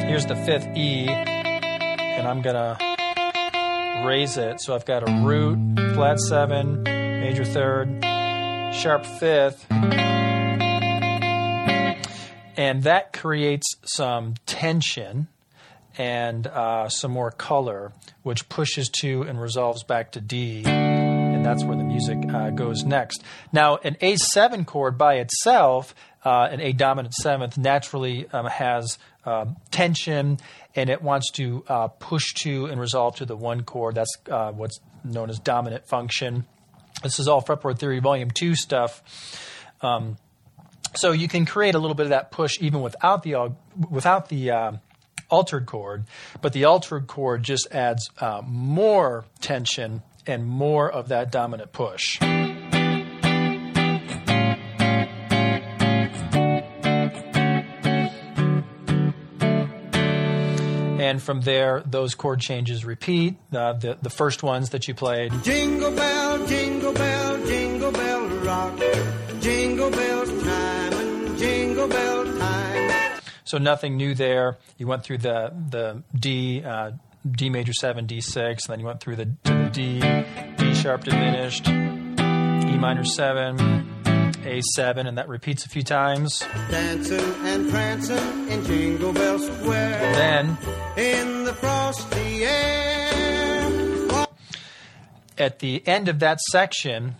Here's 0.05 0.25
the 0.25 0.35
fifth 0.35 0.67
E, 0.75 1.07
and 1.07 2.27
I'm 2.27 2.41
going 2.41 2.55
to 2.55 4.05
raise 4.05 4.37
it. 4.37 4.61
So 4.61 4.75
I've 4.75 4.85
got 4.85 5.07
a 5.07 5.23
root, 5.25 5.57
flat 5.95 6.19
seven, 6.19 6.83
major 6.83 7.45
third, 7.45 8.03
sharp 8.73 9.05
fifth. 9.05 9.65
And 12.57 12.83
that 12.83 13.13
creates 13.13 13.75
some 13.85 14.35
tension 14.45 15.27
and 15.97 16.47
uh, 16.47 16.89
some 16.89 17.11
more 17.11 17.31
color, 17.31 17.91
which 18.23 18.47
pushes 18.49 18.89
to 19.01 19.23
and 19.23 19.39
resolves 19.39 19.83
back 19.83 20.11
to 20.13 20.21
D, 20.21 20.63
and 20.65 21.45
that's 21.45 21.63
where 21.63 21.75
the 21.75 21.83
music 21.83 22.17
uh, 22.29 22.49
goes 22.51 22.83
next. 22.83 23.23
Now, 23.51 23.77
an 23.77 23.95
A7 24.01 24.65
chord 24.65 24.97
by 24.97 25.15
itself, 25.15 25.95
uh, 26.23 26.47
an 26.51 26.61
A 26.61 26.73
dominant 26.73 27.13
seventh, 27.13 27.57
naturally 27.57 28.27
um, 28.31 28.45
has 28.45 28.97
um, 29.25 29.57
tension, 29.71 30.39
and 30.75 30.89
it 30.89 31.01
wants 31.01 31.31
to 31.31 31.63
uh, 31.67 31.87
push 31.87 32.33
to 32.35 32.65
and 32.65 32.79
resolve 32.79 33.17
to 33.17 33.25
the 33.25 33.35
one 33.35 33.63
chord. 33.63 33.95
That's 33.95 34.15
uh, 34.29 34.51
what's 34.51 34.79
known 35.03 35.29
as 35.29 35.39
dominant 35.39 35.87
function. 35.87 36.45
This 37.03 37.19
is 37.19 37.27
all 37.27 37.41
fretboard 37.41 37.79
theory, 37.79 37.99
volume 37.99 38.29
two 38.31 38.55
stuff. 38.55 39.01
Um, 39.81 40.17
so 40.95 41.11
you 41.11 41.27
can 41.27 41.45
create 41.45 41.75
a 41.75 41.79
little 41.79 41.95
bit 41.95 42.05
of 42.05 42.09
that 42.09 42.31
push 42.31 42.57
even 42.61 42.81
without 42.81 43.23
the 43.23 43.53
without 43.89 44.29
the 44.29 44.51
uh, 44.51 44.71
altered 45.31 45.65
chord, 45.65 46.05
but 46.41 46.53
the 46.53 46.65
altered 46.65 47.07
chord 47.07 47.43
just 47.43 47.67
adds 47.71 48.09
uh, 48.19 48.41
more 48.45 49.25
tension 49.39 50.03
and 50.27 50.45
more 50.45 50.91
of 50.91 51.07
that 51.07 51.31
dominant 51.31 51.71
push. 51.71 52.19
and 61.11 61.21
from 61.21 61.41
there, 61.41 61.83
those 61.85 62.15
chord 62.15 62.39
changes 62.39 62.85
repeat. 62.85 63.35
Uh, 63.51 63.73
the 63.73 63.97
the 64.01 64.09
first 64.09 64.43
ones 64.43 64.69
that 64.69 64.87
you 64.87 64.93
played. 64.93 65.31
Jingle 65.43 65.91
bell, 65.91 66.47
jingle 66.47 66.93
bell, 66.93 67.45
jingle 67.45 67.91
bell 67.91 68.27
rock, 68.45 68.79
jingle 69.41 69.91
bell 69.91 70.25
time 70.25 70.93
and 70.93 71.37
jingle 71.37 71.87
bell 71.89 72.20
so 73.51 73.57
nothing 73.57 73.97
new 73.97 74.15
there. 74.15 74.57
You 74.77 74.87
went 74.87 75.03
through 75.03 75.17
the 75.17 75.51
the 75.69 76.03
D, 76.17 76.63
uh, 76.63 76.91
D 77.29 77.49
major 77.49 77.73
seven, 77.73 78.05
D 78.05 78.21
six, 78.21 78.65
and 78.65 78.71
then 78.71 78.79
you 78.79 78.85
went 78.85 79.01
through 79.01 79.17
the 79.17 79.25
to 79.25 79.53
the 79.53 79.69
D, 79.69 79.99
D 80.55 80.73
sharp 80.73 81.03
diminished, 81.03 81.67
E 81.67 82.77
minor 82.77 83.03
seven, 83.03 83.59
A 84.45 84.61
seven, 84.61 85.05
and 85.05 85.17
that 85.17 85.27
repeats 85.27 85.65
a 85.65 85.69
few 85.69 85.83
times. 85.83 86.39
Dancing 86.69 87.19
and 87.43 87.69
prancing 87.69 88.47
in 88.47 88.63
Jingle 88.63 89.11
Bell 89.11 89.37
Square. 89.37 90.13
Then 90.13 90.57
in 90.95 91.43
the 91.43 91.53
frosty 91.53 92.45
air. 92.45 94.27
At 95.37 95.59
the 95.59 95.85
end 95.85 96.07
of 96.07 96.19
that 96.19 96.39
section, 96.39 97.15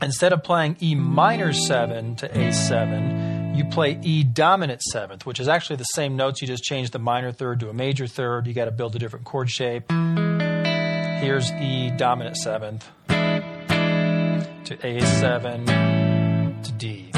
instead 0.00 0.32
of 0.32 0.42
playing 0.44 0.78
E 0.80 0.94
minor 0.94 1.52
seven 1.52 2.16
to 2.16 2.38
A 2.38 2.52
seven 2.54 3.31
you 3.54 3.64
play 3.66 3.98
E 4.02 4.24
dominant 4.24 4.82
seventh, 4.82 5.26
which 5.26 5.38
is 5.38 5.46
actually 5.46 5.76
the 5.76 5.84
same 5.84 6.16
notes. 6.16 6.40
You 6.40 6.48
just 6.48 6.64
change 6.64 6.90
the 6.90 6.98
minor 6.98 7.32
third 7.32 7.60
to 7.60 7.68
a 7.68 7.74
major 7.74 8.06
third. 8.06 8.46
You 8.46 8.54
got 8.54 8.64
to 8.64 8.70
build 8.70 8.96
a 8.96 8.98
different 8.98 9.26
chord 9.26 9.50
shape. 9.50 9.90
Here's 9.90 11.52
E 11.52 11.90
dominant 11.90 12.36
seventh 12.38 12.88
to 13.08 14.76
A7 14.76 16.62
to 16.62 16.72
D. 16.72 17.10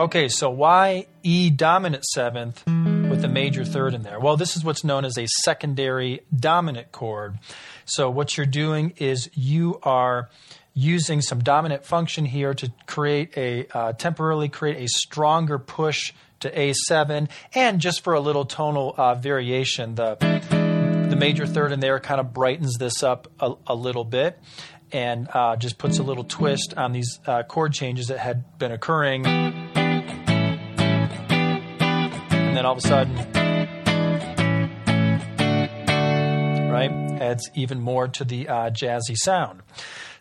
Okay, 0.00 0.28
so 0.28 0.50
why 0.50 1.06
E 1.22 1.50
dominant 1.50 2.04
seventh 2.04 2.64
with 2.66 3.24
a 3.24 3.28
major 3.28 3.64
third 3.64 3.94
in 3.94 4.02
there? 4.02 4.20
Well, 4.20 4.36
this 4.36 4.56
is 4.56 4.64
what's 4.64 4.84
known 4.84 5.04
as 5.04 5.18
a 5.18 5.26
secondary 5.42 6.20
dominant 6.34 6.92
chord. 6.92 7.38
So, 7.84 8.08
what 8.08 8.36
you're 8.36 8.46
doing 8.46 8.94
is 8.96 9.28
you 9.34 9.80
are 9.82 10.30
using 10.74 11.20
some 11.20 11.40
dominant 11.40 11.84
function 11.84 12.24
here 12.24 12.54
to 12.54 12.72
create 12.86 13.36
a 13.36 13.66
uh, 13.72 13.92
temporarily 13.92 14.48
create 14.48 14.82
a 14.82 14.88
stronger 14.88 15.58
push 15.58 16.12
to 16.40 16.50
A7, 16.50 17.28
and 17.54 17.80
just 17.80 18.02
for 18.02 18.14
a 18.14 18.20
little 18.20 18.44
tonal 18.44 18.94
uh, 18.96 19.14
variation, 19.14 19.94
the 19.94 20.16
the 21.10 21.16
major 21.16 21.46
third 21.46 21.72
in 21.72 21.80
there 21.80 22.00
kind 22.00 22.20
of 22.20 22.32
brightens 22.32 22.78
this 22.78 23.02
up 23.02 23.28
a, 23.38 23.52
a 23.66 23.74
little 23.74 24.04
bit, 24.04 24.38
and 24.90 25.28
uh, 25.32 25.56
just 25.56 25.78
puts 25.78 25.98
a 25.98 26.02
little 26.02 26.24
twist 26.24 26.74
on 26.76 26.92
these 26.92 27.20
uh, 27.26 27.42
chord 27.42 27.72
changes 27.72 28.08
that 28.08 28.18
had 28.18 28.58
been 28.58 28.72
occurring, 28.72 29.26
and 29.26 29.76
then 32.56 32.64
all 32.66 32.72
of 32.72 32.78
a 32.78 32.80
sudden, 32.80 33.14
right? 36.70 37.12
adds 37.22 37.50
even 37.54 37.80
more 37.80 38.08
to 38.08 38.24
the 38.24 38.48
uh, 38.48 38.70
jazzy 38.70 39.16
sound. 39.16 39.62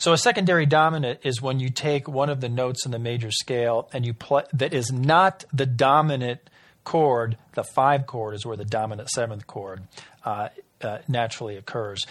So 0.02 0.14
a 0.14 0.18
secondary 0.18 0.66
dominant 0.66 1.20
is 1.22 1.44
when 1.44 1.60
you 1.60 1.70
take 1.70 2.08
one 2.08 2.32
of 2.32 2.42
the 2.42 2.50
notes 2.50 2.88
in 2.88 2.92
the 2.92 2.98
major 2.98 3.30
scale 3.30 3.88
and 3.94 4.04
you 4.04 4.16
play 4.16 4.42
that 4.54 4.74
is 4.74 4.92
not 4.92 5.46
the 5.54 5.68
dominant 5.68 6.40
chord. 6.84 7.38
The 7.54 7.64
five 7.64 8.08
chord 8.08 8.34
is 8.34 8.44
where 8.44 8.58
the 8.58 8.66
dominant 8.66 9.12
seventh 9.12 9.46
chord 9.46 9.84
uh, 10.26 10.50
uh, 10.82 10.98
naturally 11.08 11.56
occurs. 11.56 12.08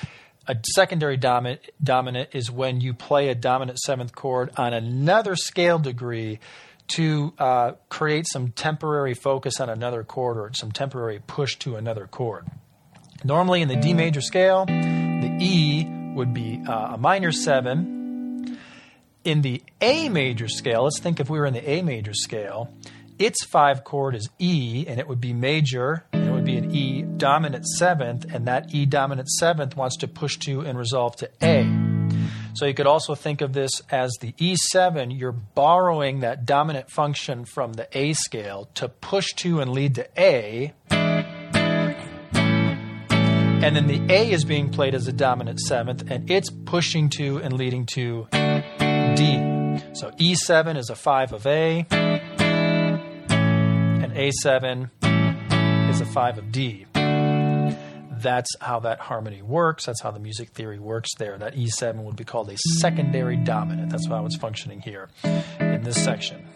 A 0.47 0.57
secondary 0.73 1.17
dominant, 1.17 1.63
dominant 1.83 2.29
is 2.33 2.49
when 2.49 2.81
you 2.81 2.95
play 2.95 3.29
a 3.29 3.35
dominant 3.35 3.81
seventh 3.81 4.15
chord 4.15 4.53
on 4.57 4.73
another 4.73 5.35
scale 5.35 5.81
degree 5.81 6.39
to 6.91 7.35
uh, 7.41 7.73
create 7.89 8.29
some 8.29 8.53
temporary 8.53 9.15
focus 9.15 9.59
on 9.59 9.69
another 9.69 10.05
chord 10.05 10.37
or 10.37 10.53
some 10.55 10.71
temporary 10.71 11.21
push 11.27 11.57
to 11.57 11.75
another 11.75 12.07
chord. 12.07 12.47
Normally 13.23 13.61
in 13.61 13.69
the 13.69 13.77
D 13.77 13.93
major 13.93 14.21
scale, 14.21 14.65
the 14.67 15.37
E 15.41 15.87
would 16.15 16.33
be 16.33 16.63
uh, 16.67 16.95
a 16.95 16.99
minor 16.99 17.33
seven. 17.33 18.59
In 19.25 19.43
the 19.43 19.63
A 19.83 20.09
major 20.09 20.49
scale, 20.49 20.85
let's 20.85 20.99
think 20.99 21.21
if 21.21 21.29
we 21.29 21.39
were 21.39 21.45
in 21.45 21.53
the 21.53 21.69
A 21.69 21.83
major 21.83 22.15
scale, 22.15 22.73
its 23.19 23.45
five 23.45 23.85
chord 23.85 24.15
is 24.15 24.31
E, 24.39 24.87
and 24.89 24.99
it 24.99 25.07
would 25.07 25.21
be 25.21 25.35
major, 25.35 26.07
and 26.13 26.27
it 26.27 26.33
would 26.33 26.47
be 26.47 26.57
an 26.57 26.75
E 26.75 27.03
dominant 27.03 27.67
seventh, 27.67 28.25
and 28.33 28.47
that 28.47 28.75
E 28.75 28.87
dominant 28.87 29.29
seventh 29.29 29.77
wants 29.77 29.99
to 29.99 30.09
push 30.09 30.39
to 30.39 30.63
and 30.63 30.79
resolve 30.79 31.17
to 31.17 31.31
A. 31.43 31.91
So 32.55 32.67
you 32.67 32.75
could 32.75 32.87
also 32.87 33.15
think 33.15 33.43
of 33.43 33.53
this 33.53 33.71
as 33.91 34.11
the 34.21 34.33
E7, 34.33 35.19
you're 35.19 35.33
borrowing 35.33 36.21
that 36.21 36.47
dominant 36.47 36.91
function 36.91 37.45
from 37.45 37.75
the 37.75 37.89
A 37.97 38.15
scale 38.15 38.71
to 38.75 38.89
push 38.89 39.29
to 39.37 39.61
and 39.61 39.71
lead 39.73 39.95
to 39.97 40.09
A. 40.19 40.73
And 43.63 43.77
then 43.77 43.87
the 43.87 44.01
A 44.11 44.31
is 44.31 44.47
being 44.47 44.71
played 44.71 44.95
as 44.95 45.07
a 45.07 45.13
dominant 45.13 45.61
seventh, 45.61 46.11
and 46.11 46.31
it's 46.31 46.49
pushing 46.49 47.11
to 47.11 47.37
and 47.39 47.53
leading 47.53 47.85
to 47.87 48.27
D. 48.31 49.37
So 49.93 50.11
E7 50.19 50.79
is 50.79 50.89
a 50.89 50.95
five 50.97 51.35
of 51.35 51.47
A, 51.47 51.87
and 51.91 53.03
A7 54.15 54.91
is 55.91 56.01
a 56.01 56.07
five 56.07 56.39
of 56.39 56.51
D. 56.51 56.87
That's 56.95 58.49
how 58.61 58.81
that 58.81 58.99
harmony 59.01 59.43
works. 59.43 59.85
That's 59.87 60.01
how 60.01 60.11
the 60.11 60.21
music 60.21 60.49
theory 60.51 60.79
works 60.79 61.11
there. 61.19 61.37
That 61.37 61.55
E7 61.55 62.03
would 62.05 62.17
be 62.17 62.25
called 62.25 62.49
a 62.51 62.57
secondary 62.57 63.37
dominant. 63.37 63.91
That's 63.91 64.07
how 64.09 64.25
it's 64.25 64.37
functioning 64.37 64.81
here 64.81 65.11
in 65.59 65.83
this 65.83 66.03
section. 66.03 66.47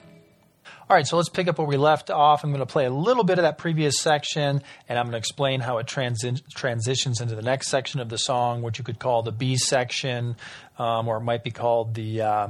All 0.86 0.94
right, 0.94 1.06
so 1.06 1.16
let's 1.16 1.30
pick 1.30 1.48
up 1.48 1.56
where 1.56 1.66
we 1.66 1.78
left 1.78 2.10
off. 2.10 2.44
I'm 2.44 2.50
going 2.50 2.60
to 2.60 2.66
play 2.66 2.84
a 2.84 2.90
little 2.90 3.24
bit 3.24 3.38
of 3.38 3.44
that 3.44 3.56
previous 3.56 3.98
section, 3.98 4.60
and 4.86 4.98
I'm 4.98 5.06
going 5.06 5.12
to 5.12 5.18
explain 5.18 5.60
how 5.60 5.78
it 5.78 5.86
transi- 5.86 6.42
transitions 6.54 7.22
into 7.22 7.34
the 7.34 7.42
next 7.42 7.68
section 7.68 8.00
of 8.00 8.10
the 8.10 8.18
song, 8.18 8.60
which 8.60 8.76
you 8.76 8.84
could 8.84 8.98
call 8.98 9.22
the 9.22 9.32
B 9.32 9.56
section, 9.56 10.36
um, 10.78 11.08
or 11.08 11.16
it 11.16 11.22
might 11.22 11.42
be 11.42 11.50
called 11.50 11.94
the 11.94 12.20
uh, 12.20 12.48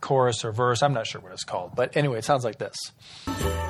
chorus 0.00 0.44
or 0.44 0.50
verse. 0.50 0.82
I'm 0.82 0.92
not 0.92 1.06
sure 1.06 1.20
what 1.20 1.30
it's 1.30 1.44
called, 1.44 1.76
but 1.76 1.96
anyway, 1.96 2.18
it 2.18 2.24
sounds 2.24 2.44
like 2.44 2.58
this. 2.58 2.76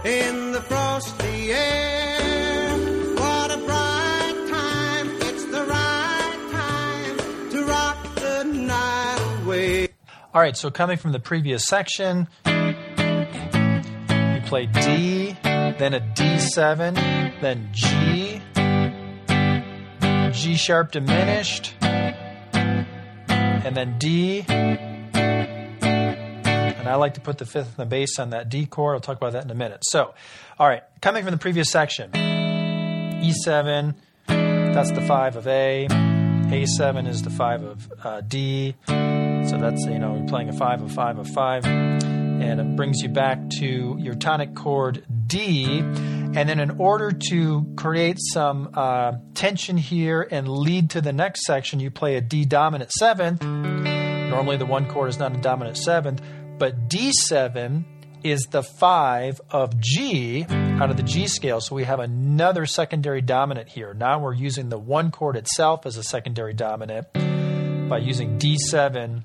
In 0.06 0.52
the 0.52 0.62
frosty 0.62 1.52
air, 1.52 2.72
what 3.14 3.50
a 3.50 3.58
bright 3.58 4.46
time! 4.48 5.08
It's 5.20 5.44
the 5.44 5.64
right 5.64 6.48
time 6.50 7.50
to 7.50 7.64
rock 7.64 8.14
the 8.14 8.44
night 8.44 9.42
away. 9.42 9.88
All 10.32 10.40
right, 10.40 10.56
so 10.56 10.70
coming 10.70 10.96
from 10.96 11.12
the 11.12 11.20
previous 11.20 11.66
section 11.66 12.26
play 14.48 14.66
D, 14.66 15.36
then 15.42 15.92
a 15.92 16.00
D7, 16.00 16.94
then 17.42 17.68
G, 17.72 18.40
G 20.32 20.56
sharp 20.56 20.90
diminished, 20.92 21.74
and 21.82 23.76
then 23.76 23.98
D. 23.98 24.46
And 24.48 25.18
I 26.88 26.94
like 26.94 27.12
to 27.14 27.20
put 27.20 27.36
the 27.36 27.44
fifth 27.44 27.68
and 27.68 27.76
the 27.76 27.84
bass 27.84 28.18
on 28.18 28.30
that 28.30 28.48
D 28.48 28.64
chord. 28.64 28.94
I'll 28.94 29.00
talk 29.00 29.18
about 29.18 29.34
that 29.34 29.44
in 29.44 29.50
a 29.50 29.54
minute. 29.54 29.84
So, 29.84 30.14
all 30.58 30.66
right, 30.66 30.82
coming 31.02 31.24
from 31.24 31.32
the 31.32 31.38
previous 31.38 31.70
section 31.70 32.10
E7, 32.12 33.94
that's 34.26 34.92
the 34.92 35.02
5 35.02 35.36
of 35.36 35.46
A, 35.46 35.88
A7 35.90 37.06
is 37.06 37.22
the 37.22 37.30
5 37.30 37.62
of 37.64 37.92
uh, 38.02 38.22
D. 38.22 38.74
So 38.86 39.58
that's, 39.58 39.84
you 39.84 39.98
know, 39.98 40.12
we're 40.14 40.26
playing 40.26 40.48
a 40.48 40.54
5 40.54 40.82
of 40.84 40.92
5 40.92 41.18
of 41.18 41.28
5 41.28 42.07
and 42.40 42.60
it 42.60 42.76
brings 42.76 43.00
you 43.02 43.08
back 43.08 43.38
to 43.58 43.96
your 43.98 44.14
tonic 44.14 44.54
chord 44.54 45.04
D. 45.26 45.80
And 45.80 46.48
then, 46.48 46.60
in 46.60 46.72
order 46.78 47.10
to 47.30 47.66
create 47.76 48.18
some 48.20 48.70
uh, 48.74 49.12
tension 49.34 49.76
here 49.76 50.26
and 50.30 50.48
lead 50.48 50.90
to 50.90 51.00
the 51.00 51.12
next 51.12 51.44
section, 51.44 51.80
you 51.80 51.90
play 51.90 52.16
a 52.16 52.20
D 52.20 52.44
dominant 52.44 52.92
seventh. 52.92 53.42
Normally, 53.42 54.56
the 54.56 54.66
one 54.66 54.88
chord 54.88 55.08
is 55.08 55.18
not 55.18 55.34
a 55.34 55.40
dominant 55.40 55.78
seventh, 55.78 56.22
but 56.58 56.88
D7 56.88 57.84
is 58.22 58.46
the 58.50 58.62
five 58.62 59.40
of 59.50 59.78
G 59.80 60.44
out 60.48 60.90
of 60.90 60.96
the 60.96 61.02
G 61.02 61.26
scale. 61.28 61.60
So 61.60 61.74
we 61.74 61.84
have 61.84 62.00
another 62.00 62.66
secondary 62.66 63.22
dominant 63.22 63.68
here. 63.68 63.94
Now 63.94 64.20
we're 64.20 64.34
using 64.34 64.68
the 64.68 64.78
one 64.78 65.10
chord 65.10 65.36
itself 65.36 65.86
as 65.86 65.96
a 65.96 66.02
secondary 66.02 66.52
dominant 66.52 67.12
by 67.88 67.98
using 67.98 68.38
D7 68.38 69.24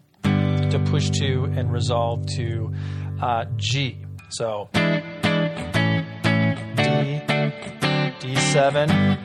to 0.71 0.79
push 0.89 1.09
to 1.11 1.43
and 1.55 1.71
resolve 1.71 2.25
to 2.25 2.73
uh, 3.21 3.45
G. 3.57 3.97
So 4.29 4.69
D, 4.73 4.79
D7. 8.19 9.19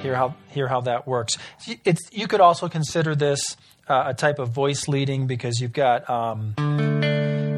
Hear 0.00 0.16
how 0.16 0.34
hear 0.48 0.66
how 0.68 0.80
that 0.82 1.06
works. 1.06 1.38
It's 1.84 2.00
you 2.12 2.26
could 2.26 2.40
also 2.40 2.68
consider 2.68 3.14
this 3.14 3.56
uh, 3.88 4.04
a 4.08 4.14
type 4.14 4.38
of 4.38 4.50
voice 4.50 4.88
leading 4.88 5.26
because 5.26 5.60
you've 5.60 5.72
got 5.72 6.08
um, 6.10 6.54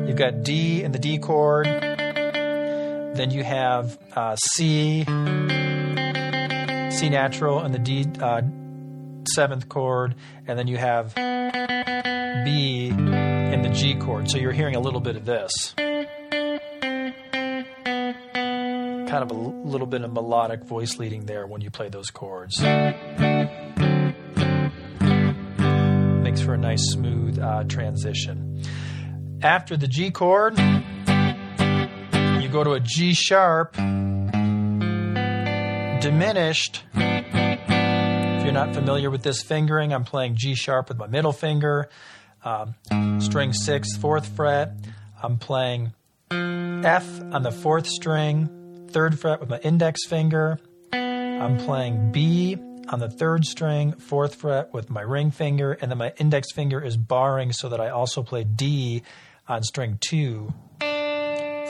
you've 0.07 0.17
got 0.17 0.43
D 0.43 0.83
in 0.83 0.93
the 0.93 0.99
D 0.99 1.19
chord, 1.19 1.67
then 1.67 3.31
you 3.31 3.43
have 3.45 3.99
uh, 4.15 4.37
C, 4.37 5.05
C 6.91 7.09
natural 7.09 7.65
in 7.65 7.73
the 7.73 7.81
D 7.83 8.07
uh, 8.21 8.43
seventh 9.35 9.69
chord, 9.69 10.15
and 10.47 10.59
then 10.59 10.67
you 10.69 10.77
have 10.77 11.15
B 12.45 12.91
in 13.53 13.63
the 13.63 13.69
G 13.71 13.95
chord. 13.95 14.31
So 14.31 14.39
you're 14.39 14.53
hearing 14.53 14.77
a 14.77 14.81
little 14.81 15.01
bit 15.01 15.17
of 15.17 15.25
this. 15.25 15.75
Kind 19.15 19.23
of 19.23 19.31
a 19.31 19.35
little 19.35 19.87
bit 19.87 20.03
of 20.03 20.13
melodic 20.13 20.65
voice 20.65 20.99
leading 20.99 21.27
there 21.27 21.47
when 21.47 21.61
you 21.61 21.71
play 21.71 21.89
those 21.89 22.11
chords. 22.11 22.61
Makes 26.23 26.41
for 26.41 26.55
a 26.55 26.59
nice, 26.59 26.83
smooth 26.91 27.39
uh, 27.39 27.65
transition. 27.65 28.63
After 29.43 29.77
the 29.77 29.87
G 29.87 30.11
chord, 30.11 30.59
you 30.59 32.49
go 32.49 32.65
to 32.65 32.73
a 32.73 32.81
G 32.81 33.15
sharp, 33.15 33.75
diminished. 36.03 36.83
If 36.95 38.45
you're 38.45 38.53
not 38.53 38.75
familiar 38.75 39.11
with 39.11 39.23
this 39.23 39.43
fingering, 39.43 39.93
I'm 39.93 40.05
playing 40.05 40.37
G 40.37 40.55
sharp 40.55 40.89
with 40.89 40.99
my 40.99 41.07
middle 41.07 41.33
finger 41.33 41.89
um, 42.45 43.21
string 43.21 43.53
six, 43.53 43.97
fourth 43.97 44.27
fret. 44.37 44.73
I'm 45.23 45.39
playing 45.39 45.93
F 46.31 47.21
on 47.33 47.43
the 47.43 47.51
fourth 47.51 47.87
string, 47.87 48.87
third 48.91 49.19
fret 49.19 49.41
with 49.41 49.49
my 49.49 49.59
index 49.59 50.07
finger. 50.07 50.59
I'm 50.93 51.59
playing 51.59 52.13
B 52.13 52.57
on 52.89 53.01
the 53.01 53.09
third 53.09 53.45
string, 53.45 53.93
fourth 53.93 54.35
fret 54.37 54.73
with 54.73 54.91
my 54.91 55.01
ring 55.01 55.31
finger, 55.31 55.73
and 55.73 55.91
then 55.91 55.99
my 55.99 56.13
index 56.19 56.53
finger 56.53 56.81
is 56.81 56.97
barring 56.97 57.53
so 57.53 57.69
that 57.71 57.81
I 57.81 57.89
also 57.89 58.23
play 58.23 58.45
D 58.45 59.03
on 59.49 59.63
string 59.63 59.99
two, 60.01 60.53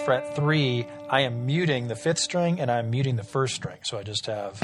fret 0.04 0.34
three. 0.34 0.86
I 1.08 1.20
am 1.20 1.46
muting 1.46 1.88
the 1.88 1.96
fifth 1.96 2.18
string 2.18 2.60
and 2.60 2.70
I'm 2.70 2.90
muting 2.90 3.16
the 3.16 3.24
first 3.24 3.54
string. 3.54 3.78
So 3.84 3.98
I 3.98 4.02
just 4.02 4.26
have. 4.26 4.60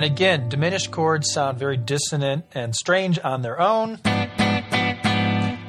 And 0.00 0.06
again, 0.06 0.48
diminished 0.48 0.90
chords 0.92 1.30
sound 1.30 1.58
very 1.58 1.76
dissonant 1.76 2.46
and 2.54 2.74
strange 2.74 3.18
on 3.22 3.42
their 3.42 3.60
own. 3.60 3.98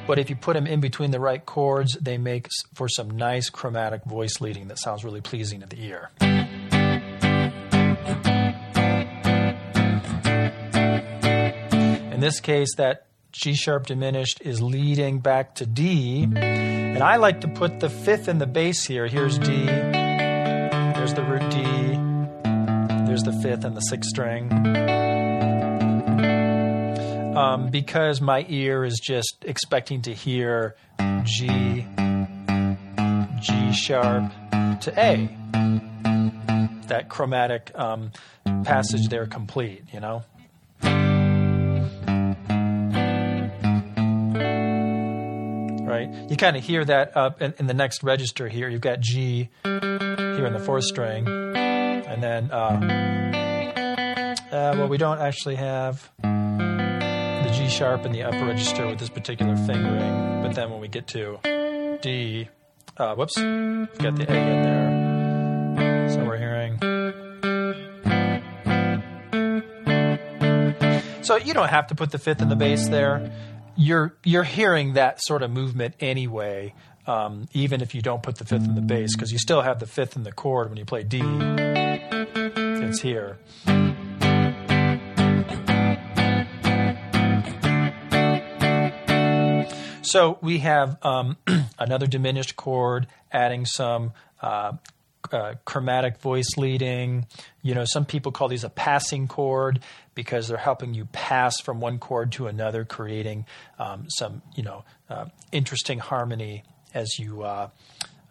But 0.06 0.18
if 0.18 0.30
you 0.30 0.36
put 0.36 0.54
them 0.54 0.66
in 0.66 0.80
between 0.80 1.10
the 1.10 1.20
right 1.20 1.44
chords, 1.44 1.98
they 2.00 2.16
make 2.16 2.48
for 2.72 2.88
some 2.88 3.10
nice 3.10 3.50
chromatic 3.50 4.04
voice 4.04 4.40
leading 4.40 4.68
that 4.68 4.78
sounds 4.78 5.04
really 5.04 5.20
pleasing 5.20 5.60
to 5.60 5.66
the 5.66 5.84
ear. 5.84 6.08
In 12.10 12.20
this 12.20 12.40
case, 12.40 12.74
that 12.76 13.04
G 13.32 13.52
sharp 13.52 13.84
diminished 13.84 14.40
is 14.40 14.62
leading 14.62 15.18
back 15.18 15.56
to 15.56 15.66
D. 15.66 16.22
And 16.22 17.02
I 17.02 17.16
like 17.16 17.42
to 17.42 17.48
put 17.48 17.80
the 17.80 17.90
fifth 17.90 18.28
in 18.28 18.38
the 18.38 18.46
bass 18.46 18.86
here. 18.86 19.06
Here's 19.08 19.36
D, 19.36 19.66
there's 19.66 21.12
the 21.12 21.22
root 21.22 21.50
D, 21.50 21.91
there's 23.12 23.24
the 23.24 23.42
fifth 23.42 23.62
and 23.66 23.76
the 23.76 23.80
sixth 23.80 24.08
string. 24.08 24.50
Um, 27.36 27.70
because 27.70 28.22
my 28.22 28.46
ear 28.48 28.86
is 28.86 28.98
just 28.98 29.36
expecting 29.42 30.00
to 30.02 30.14
hear 30.14 30.76
G, 31.24 31.86
G 33.38 33.72
sharp 33.74 34.32
to 34.80 34.94
A. 34.96 35.28
that 36.86 37.10
chromatic 37.10 37.70
um, 37.74 38.12
passage 38.64 39.08
there 39.08 39.26
complete. 39.26 39.84
You 39.92 40.00
know. 40.00 40.24
Right, 45.84 46.08
you 46.30 46.38
kind 46.38 46.56
of 46.56 46.64
hear 46.64 46.82
that 46.86 47.14
up 47.14 47.42
in, 47.42 47.52
in, 47.58 47.66
the 47.66 47.74
next 47.74 48.02
register 48.02 48.48
here. 48.48 48.70
You've 48.70 48.80
got 48.80 49.00
G 49.00 49.50
here 49.62 50.46
in 50.46 50.54
the 50.54 50.62
fourth 50.64 50.84
string, 50.84 51.26
and 52.12 52.22
then 52.22 52.50
uh, 52.50 52.78
uh, 54.52 54.74
well, 54.76 54.88
we 54.88 54.98
don't 54.98 55.18
actually 55.18 55.56
have 55.56 56.10
the 56.22 57.50
G 57.54 57.68
sharp 57.68 58.04
in 58.04 58.12
the 58.12 58.22
upper 58.22 58.44
register 58.44 58.86
with 58.86 58.98
this 58.98 59.08
particular 59.08 59.56
fingering, 59.56 60.42
but 60.42 60.54
then 60.54 60.70
when 60.70 60.80
we 60.80 60.88
get 60.88 61.06
to 61.08 61.38
D, 62.02 62.50
uh, 62.98 63.14
whoops, 63.14 63.38
we've 63.38 63.98
got 63.98 64.16
the 64.16 64.30
A 64.30 64.36
in 64.36 64.62
there. 64.62 66.08
So 66.10 66.24
we're 66.26 66.36
hearing. 66.36 66.78
So 71.22 71.36
you 71.36 71.54
don't 71.54 71.70
have 71.70 71.86
to 71.86 71.94
put 71.94 72.10
the 72.10 72.18
fifth 72.18 72.42
in 72.42 72.50
the 72.50 72.56
bass 72.56 72.88
there. 72.88 73.32
You're 73.74 74.14
you're 74.22 74.42
hearing 74.42 74.94
that 74.94 75.22
sort 75.22 75.42
of 75.42 75.50
movement 75.50 75.94
anyway, 75.98 76.74
um, 77.06 77.48
even 77.54 77.80
if 77.80 77.94
you 77.94 78.02
don't 78.02 78.22
put 78.22 78.36
the 78.36 78.44
fifth 78.44 78.66
in 78.66 78.74
the 78.74 78.82
bass, 78.82 79.16
because 79.16 79.32
you 79.32 79.38
still 79.38 79.62
have 79.62 79.78
the 79.80 79.86
fifth 79.86 80.14
in 80.14 80.24
the 80.24 80.32
chord 80.32 80.68
when 80.68 80.76
you 80.76 80.84
play 80.84 81.04
D. 81.04 81.22
It's 82.92 83.00
here. 83.00 83.38
So 90.02 90.36
we 90.42 90.58
have 90.58 90.98
um, 91.02 91.38
another 91.78 92.06
diminished 92.06 92.56
chord, 92.56 93.06
adding 93.32 93.64
some 93.64 94.12
uh, 94.42 94.72
uh, 95.32 95.54
chromatic 95.64 96.18
voice 96.18 96.58
leading. 96.58 97.24
You 97.62 97.74
know, 97.74 97.86
some 97.86 98.04
people 98.04 98.30
call 98.30 98.48
these 98.48 98.62
a 98.64 98.68
passing 98.68 99.26
chord 99.26 99.80
because 100.14 100.48
they're 100.48 100.58
helping 100.58 100.92
you 100.92 101.06
pass 101.06 101.58
from 101.62 101.80
one 101.80 101.98
chord 101.98 102.32
to 102.32 102.46
another, 102.46 102.84
creating 102.84 103.46
um, 103.78 104.04
some, 104.10 104.42
you 104.54 104.64
know, 104.64 104.84
uh, 105.08 105.26
interesting 105.50 105.98
harmony 105.98 106.62
as 106.92 107.18
you 107.18 107.42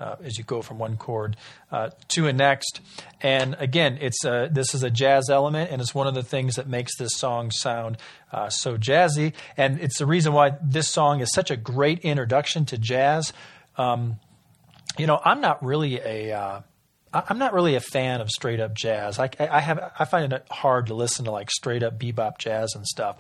uh, 0.02 0.12
uh, 0.12 0.16
as 0.24 0.38
you 0.38 0.44
go 0.44 0.62
from 0.62 0.80
one 0.80 0.98
chord 0.98 1.38
uh, 1.72 1.90
to 2.10 2.28
a 2.28 2.34
next. 2.34 2.82
And 3.22 3.56
again, 3.60 3.98
it's 4.02 4.26
a, 4.26 4.50
this 4.52 4.74
is 4.74 4.84
a 4.84 4.90
jazz 4.90 5.30
element, 5.30 5.72
and 5.72 5.82
it's 5.82 5.94
one 5.94 6.08
of 6.08 6.16
the 6.16 6.24
things 6.24 6.56
that 6.56 6.68
makes 6.68 6.98
this 6.98 7.16
song 7.16 7.52
sound 7.52 7.98
uh, 8.32 8.50
so 8.50 8.78
jazzy. 8.78 9.34
And 9.58 9.80
it's 9.80 10.00
the 10.00 10.06
reason 10.06 10.34
why 10.34 10.58
this 10.62 10.90
song 10.90 11.22
is 11.22 11.32
such 11.34 11.52
a 11.52 11.58
great 11.58 12.00
introduction 12.00 12.66
to 12.66 12.78
jazz. 12.78 13.32
Um, 13.78 14.20
you 14.98 15.08
know, 15.08 15.22
I'm 15.24 15.40
not 15.40 15.64
really 15.64 16.00
a 16.00 16.34
uh, 16.34 16.62
I'm 17.14 17.40
not 17.40 17.54
really 17.54 17.76
a 17.76 17.82
fan 17.82 18.22
of 18.22 18.30
straight 18.30 18.62
up 18.62 18.74
jazz. 18.74 19.20
I, 19.20 19.30
I, 19.38 19.60
have 19.60 19.92
I 20.00 20.06
find 20.06 20.32
it 20.32 20.48
hard 20.50 20.88
to 20.88 20.94
listen 20.94 21.26
to 21.26 21.32
like 21.32 21.52
straight 21.52 21.84
up 21.84 22.00
bebop 22.00 22.38
jazz 22.38 22.74
and 22.74 22.88
stuff. 22.88 23.18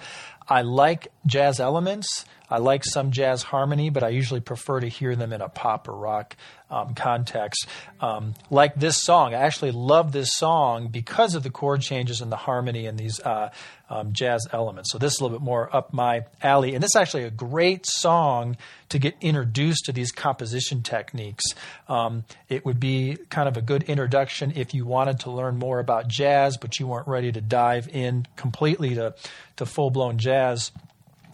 I 0.47 0.61
like 0.61 1.09
jazz 1.25 1.59
elements. 1.59 2.25
I 2.49 2.59
like 2.59 2.85
some 2.85 3.11
jazz 3.11 3.43
harmony, 3.43 3.89
but 3.89 4.03
I 4.03 4.09
usually 4.09 4.39
prefer 4.39 4.79
to 4.79 4.87
hear 4.87 5.15
them 5.15 5.33
in 5.33 5.41
a 5.41 5.49
pop 5.49 5.89
or 5.89 5.95
rock 5.95 6.37
um, 6.71 6.95
context. 6.95 7.67
Um, 7.99 8.33
like 8.49 8.75
this 8.75 9.03
song, 9.03 9.35
I 9.35 9.39
actually 9.39 9.71
love 9.71 10.11
this 10.11 10.29
song 10.33 10.87
because 10.87 11.35
of 11.35 11.43
the 11.43 11.51
chord 11.51 11.81
changes 11.81 12.21
and 12.21 12.31
the 12.31 12.37
harmony 12.37 12.87
and 12.87 12.97
these 12.97 13.19
uh, 13.19 13.51
um, 13.89 14.13
jazz 14.13 14.47
elements. 14.53 14.91
So 14.91 14.97
this 14.97 15.13
is 15.13 15.19
a 15.19 15.23
little 15.23 15.37
bit 15.37 15.43
more 15.43 15.73
up 15.75 15.93
my 15.93 16.23
alley, 16.41 16.73
and 16.73 16.81
this 16.81 16.91
is 16.95 16.95
actually 16.95 17.25
a 17.25 17.29
great 17.29 17.85
song 17.85 18.57
to 18.89 18.97
get 18.97 19.15
introduced 19.21 19.85
to 19.85 19.91
these 19.91 20.11
composition 20.11 20.81
techniques. 20.81 21.43
Um, 21.89 22.23
it 22.47 22.65
would 22.65 22.79
be 22.79 23.17
kind 23.29 23.49
of 23.49 23.57
a 23.57 23.61
good 23.61 23.83
introduction 23.83 24.53
if 24.55 24.73
you 24.73 24.85
wanted 24.85 25.19
to 25.21 25.31
learn 25.31 25.57
more 25.57 25.79
about 25.79 26.07
jazz, 26.07 26.57
but 26.57 26.79
you 26.79 26.87
weren't 26.87 27.07
ready 27.07 27.31
to 27.31 27.41
dive 27.41 27.89
in 27.89 28.25
completely 28.37 28.95
to 28.95 29.13
to 29.57 29.65
full 29.65 29.91
blown 29.91 30.17
jazz 30.17 30.71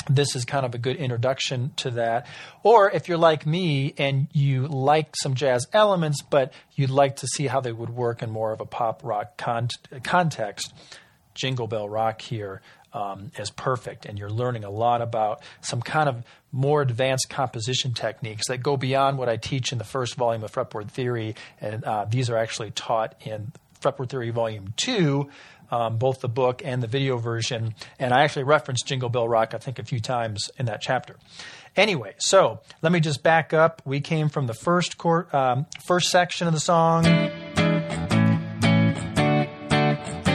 this 0.10 0.36
is 0.36 0.46
kind 0.46 0.66
of 0.66 0.74
a 0.76 0.78
good 0.78 0.96
introduction 0.98 1.72
to 1.78 1.92
that. 1.92 2.28
Or 2.64 2.90
if 2.90 3.08
you're 3.08 3.18
like 3.18 3.46
me 3.46 3.94
and 3.98 4.28
you 4.34 4.68
like 4.68 5.16
some 5.16 5.36
jazz 5.36 5.68
elements, 5.74 6.22
but 6.22 6.54
you'd 6.76 6.90
like 6.90 7.18
to 7.18 7.28
see 7.28 7.48
how 7.48 7.62
they 7.62 7.72
would 7.72 7.90
work 7.90 8.22
in 8.22 8.30
more 8.30 8.52
of 8.52 8.62
a 8.62 8.66
pop 8.66 9.04
rock 9.04 9.38
con- 9.38 9.70
context, 10.04 10.74
Jingle 11.34 11.68
Bell 11.68 11.88
Rock 11.88 12.22
here 12.22 12.62
um, 12.94 13.32
is 13.38 13.50
perfect. 13.50 14.06
And 14.06 14.18
you're 14.18 14.30
learning 14.30 14.64
a 14.64 14.70
lot 14.70 15.02
about 15.02 15.42
some 15.62 15.82
kind 15.82 16.10
of 16.10 16.24
more 16.52 16.82
advanced 16.82 17.30
composition 17.30 17.94
techniques 17.94 18.48
that 18.48 18.64
go 18.64 18.78
beyond 18.78 19.18
what 19.18 19.30
I 19.30 19.38
teach 19.38 19.72
in 19.72 19.78
the 19.78 19.84
first 19.84 20.16
volume 20.16 20.44
of 20.44 20.52
Fretboard 20.52 20.90
Theory. 20.90 21.36
And 21.62 21.84
uh, 21.84 22.06
these 22.10 22.30
are 22.30 22.38
actually 22.38 22.72
taught 22.72 23.16
in 23.26 23.52
Fretboard 23.82 24.10
Theory 24.10 24.32
Volume 24.32 24.74
2 24.78 25.30
um, 25.72 25.98
both 25.98 26.22
the 26.22 26.30
book 26.30 26.62
and 26.64 26.82
the 26.82 26.88
video 26.88 27.18
version. 27.18 27.76
And 28.00 28.14
I 28.14 28.24
actually 28.24 28.44
referenced 28.44 28.86
Jingle 28.88 29.10
Bell 29.10 29.28
Rock, 29.28 29.54
I 29.54 29.58
think, 29.58 29.80
a 29.80 29.84
few 29.84 30.00
times 30.00 30.50
in 30.58 30.66
that 30.68 30.82
chapter. 30.82 31.16
Anyway, 31.76 32.16
so 32.18 32.60
let 32.82 32.92
me 32.92 33.00
just 33.00 33.22
back 33.22 33.54
up. 33.54 33.82
We 33.86 34.02
came 34.02 34.30
from 34.30 34.48
the 34.48 34.54
first 34.54 34.98
court, 34.98 35.34
um, 35.34 35.68
first 35.86 36.10
section 36.10 36.48
of 36.48 36.54
the 36.54 36.60
song 36.60 37.06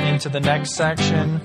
into 0.07 0.29
the 0.29 0.41
next 0.41 0.75
section. 0.75 1.41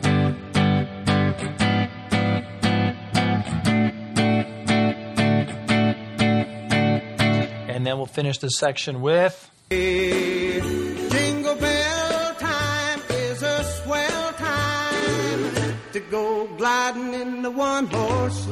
And 7.70 7.86
then 7.86 7.98
we'll 7.98 8.06
finish 8.06 8.38
this 8.38 8.58
section 8.58 9.02
with. 9.02 9.50
Horse. 17.86 18.48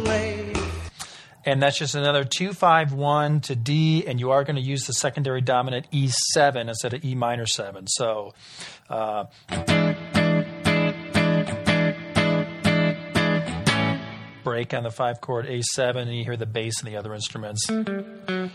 And 1.48 1.62
that's 1.62 1.78
just 1.78 1.94
another 1.94 2.24
251 2.24 3.42
to 3.42 3.56
D, 3.56 4.06
and 4.08 4.20
you 4.20 4.32
are 4.32 4.44
going 4.44 4.56
to 4.56 4.62
use 4.62 4.86
the 4.88 4.94
secondary 4.94 5.42
dominant 5.42 5.86
E7 5.92 6.68
instead 6.68 6.94
of 6.94 7.06
E 7.06 7.14
minor 7.14 7.46
7. 7.46 7.86
So, 7.88 8.34
uh, 8.90 9.26
break 14.44 14.74
on 14.74 14.84
the 14.84 14.92
five 14.92 15.22
chord 15.22 15.46
A7, 15.46 15.98
and 15.98 16.16
you 16.16 16.24
hear 16.24 16.38
the 16.38 16.46
bass 16.46 16.80
and 16.82 16.92
the 16.92 16.98
other 16.98 17.14
instruments. 17.14 17.68
Do 17.68 17.76
a 17.86 18.50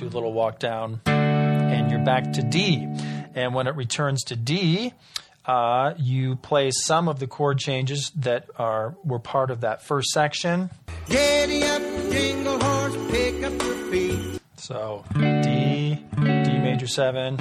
little 0.00 0.32
walk 0.32 0.58
down, 0.58 1.00
and 1.06 1.90
you're 1.90 2.04
back 2.04 2.32
to 2.34 2.42
D. 2.42 2.86
And 3.34 3.54
when 3.54 3.66
it 3.66 3.74
returns 3.74 4.22
to 4.24 4.36
D, 4.36 4.92
uh, 5.46 5.94
you 5.96 6.36
play 6.36 6.70
some 6.70 7.08
of 7.08 7.18
the 7.18 7.26
chord 7.26 7.58
changes 7.58 8.10
that 8.16 8.48
are 8.56 8.96
were 9.04 9.18
part 9.18 9.50
of 9.50 9.60
that 9.60 9.82
first 9.82 10.10
section. 10.10 10.70
Up, 11.08 11.82
jingle 12.10 12.60
horse, 12.60 12.96
pick 13.10 13.44
up 13.44 13.62
your 13.62 13.76
feet. 13.90 14.40
So 14.56 15.04
D, 15.14 16.04
D 16.16 16.58
major 16.58 16.88
seven, 16.88 17.36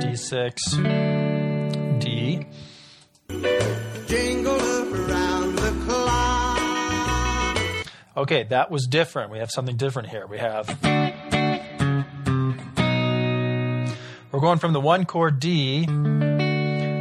D 0.00 0.14
six, 0.14 0.62
D. 1.98 2.46
Jingle 4.06 4.94
around 4.94 5.56
the 5.56 5.84
clock. 5.86 7.38
Okay, 8.16 8.44
that 8.44 8.70
was 8.70 8.86
different. 8.86 9.32
We 9.32 9.38
have 9.38 9.50
something 9.50 9.76
different 9.76 10.08
here. 10.08 10.26
We 10.26 10.38
have. 10.38 10.68
We're 14.30 14.40
going 14.40 14.58
from 14.58 14.72
the 14.72 14.80
one 14.80 15.04
chord 15.04 15.40
D 15.40 15.86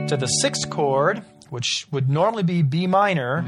to 0.07 0.15
the 0.15 0.27
sixth 0.27 0.69
chord, 0.69 1.21
which 1.49 1.85
would 1.91 2.09
normally 2.09 2.43
be 2.43 2.61
B 2.61 2.87
minor, 2.87 3.41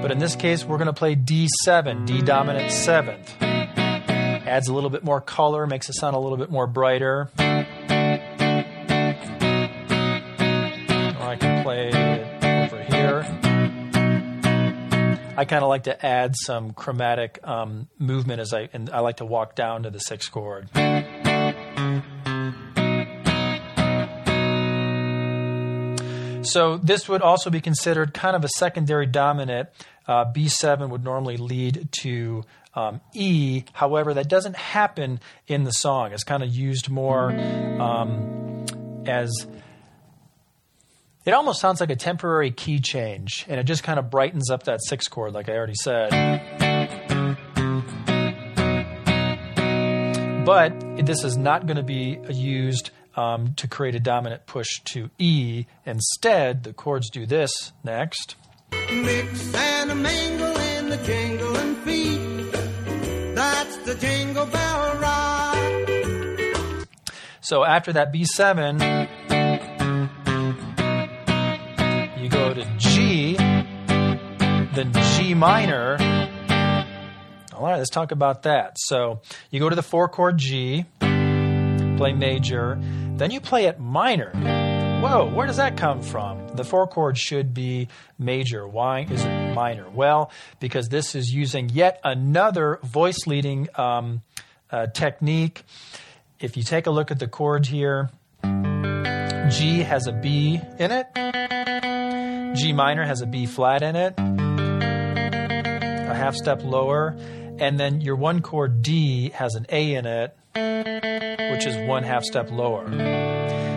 but 0.00 0.10
in 0.10 0.18
this 0.18 0.34
case 0.34 0.64
we're 0.64 0.78
going 0.78 0.86
to 0.86 0.94
play 0.94 1.14
D7, 1.14 2.06
D 2.06 2.22
dominant 2.22 2.72
seventh. 2.72 3.34
Adds 3.42 4.68
a 4.68 4.74
little 4.74 4.88
bit 4.88 5.04
more 5.04 5.20
color, 5.20 5.66
makes 5.66 5.90
it 5.90 5.94
sound 5.94 6.16
a 6.16 6.18
little 6.18 6.38
bit 6.38 6.50
more 6.50 6.66
brighter. 6.66 7.30
Or 7.38 7.44
I 11.20 11.36
can 11.38 11.62
play 11.62 11.88
it 11.88 12.44
over 12.44 12.82
here. 12.82 13.26
I 15.36 15.44
kind 15.44 15.62
of 15.62 15.68
like 15.68 15.84
to 15.84 16.04
add 16.04 16.34
some 16.34 16.72
chromatic 16.72 17.40
um, 17.44 17.88
movement 17.98 18.40
as 18.40 18.54
I 18.54 18.70
and 18.72 18.88
I 18.88 19.00
like 19.00 19.18
to 19.18 19.26
walk 19.26 19.54
down 19.54 19.82
to 19.82 19.90
the 19.90 19.98
sixth 19.98 20.32
chord. 20.32 20.70
So 26.42 26.78
this 26.78 27.08
would 27.08 27.22
also 27.22 27.50
be 27.50 27.60
considered 27.60 28.14
kind 28.14 28.34
of 28.34 28.44
a 28.44 28.48
secondary 28.56 29.06
dominant. 29.06 29.68
Uh, 30.06 30.24
B7 30.24 30.90
would 30.90 31.04
normally 31.04 31.36
lead 31.36 31.88
to 32.02 32.44
um, 32.74 33.00
E. 33.14 33.64
However, 33.72 34.14
that 34.14 34.28
doesn't 34.28 34.56
happen 34.56 35.20
in 35.46 35.64
the 35.64 35.72
song. 35.72 36.12
It's 36.12 36.24
kind 36.24 36.42
of 36.42 36.48
used 36.48 36.88
more 36.88 37.30
um, 37.30 38.64
as 39.06 39.46
it 41.24 41.32
almost 41.32 41.60
sounds 41.60 41.80
like 41.80 41.90
a 41.90 41.96
temporary 41.96 42.50
key 42.50 42.80
change, 42.80 43.44
and 43.48 43.60
it 43.60 43.64
just 43.64 43.82
kind 43.82 43.98
of 43.98 44.10
brightens 44.10 44.50
up 44.50 44.62
that 44.64 44.80
sixth 44.82 45.10
chord, 45.10 45.34
like 45.34 45.48
I 45.48 45.52
already 45.52 45.74
said. 45.74 46.10
But 50.46 51.06
this 51.06 51.22
is 51.22 51.36
not 51.36 51.66
going 51.66 51.76
to 51.76 51.82
be 51.82 52.18
used 52.30 52.90
um, 53.16 53.54
to 53.54 53.68
create 53.68 53.94
a 53.94 54.00
dominant 54.00 54.46
push 54.46 54.80
to 54.86 55.10
E. 55.18 55.66
Instead, 55.84 56.64
the 56.64 56.72
chords 56.72 57.10
do 57.10 57.26
this 57.26 57.72
next. 57.84 58.36
Mix 58.72 59.54
and 59.54 59.90
a 59.90 59.94
mingle 59.94 60.56
in 60.56 60.88
the 60.88 60.96
jingling 60.98 61.74
feet. 61.76 62.52
That's 63.34 63.76
the 63.78 63.94
jingle 63.94 64.46
bell. 64.46 64.70
So 67.50 67.64
after 67.64 67.92
that 67.94 68.12
B7, 68.12 68.80
you 72.22 72.28
go 72.28 72.54
to 72.54 72.64
G, 72.76 73.34
then 73.36 74.92
G 74.92 75.34
minor. 75.34 75.96
All 77.52 77.64
right, 77.64 77.78
let's 77.78 77.90
talk 77.90 78.12
about 78.12 78.44
that. 78.44 78.76
So 78.78 79.22
you 79.50 79.58
go 79.58 79.68
to 79.68 79.74
the 79.74 79.82
four 79.82 80.08
chord 80.08 80.38
G, 80.38 80.84
play 82.00 82.12
major, 82.14 82.78
then 83.18 83.30
you 83.30 83.42
play 83.42 83.66
it 83.66 83.78
minor. 83.78 84.30
Whoa, 85.02 85.26
where 85.34 85.46
does 85.46 85.58
that 85.58 85.76
come 85.76 86.00
from? 86.00 86.48
The 86.56 86.64
four 86.64 86.86
chord 86.86 87.18
should 87.18 87.52
be 87.52 87.88
major. 88.18 88.66
Why 88.66 89.00
is 89.00 89.22
it 89.22 89.52
minor? 89.52 89.86
Well, 89.90 90.30
because 90.60 90.88
this 90.88 91.14
is 91.14 91.30
using 91.30 91.68
yet 91.68 92.00
another 92.02 92.78
voice 92.82 93.26
leading 93.26 93.68
um, 93.74 94.22
uh, 94.70 94.86
technique. 94.86 95.62
If 96.38 96.56
you 96.56 96.62
take 96.62 96.86
a 96.86 96.90
look 96.90 97.10
at 97.10 97.18
the 97.18 97.28
chords 97.28 97.68
here, 97.68 98.08
G 99.50 99.82
has 99.82 100.06
a 100.06 100.12
B 100.12 100.58
in 100.78 100.90
it, 100.90 101.06
G 102.56 102.72
minor 102.72 103.04
has 103.04 103.20
a 103.20 103.26
B 103.26 103.44
flat 103.44 103.82
in 103.82 103.94
it, 103.94 104.14
a 104.18 106.14
half 106.14 106.34
step 106.34 106.62
lower, 106.64 107.14
and 107.58 107.78
then 107.78 108.00
your 108.00 108.16
one 108.16 108.40
chord 108.40 108.80
D 108.80 109.32
has 109.34 109.54
an 109.54 109.66
A 109.68 109.92
in 109.92 110.06
it, 110.06 110.34
which 110.54 111.66
is 111.66 111.76
one 111.88 112.02
half 112.02 112.24
step 112.24 112.50
lower. 112.50 112.86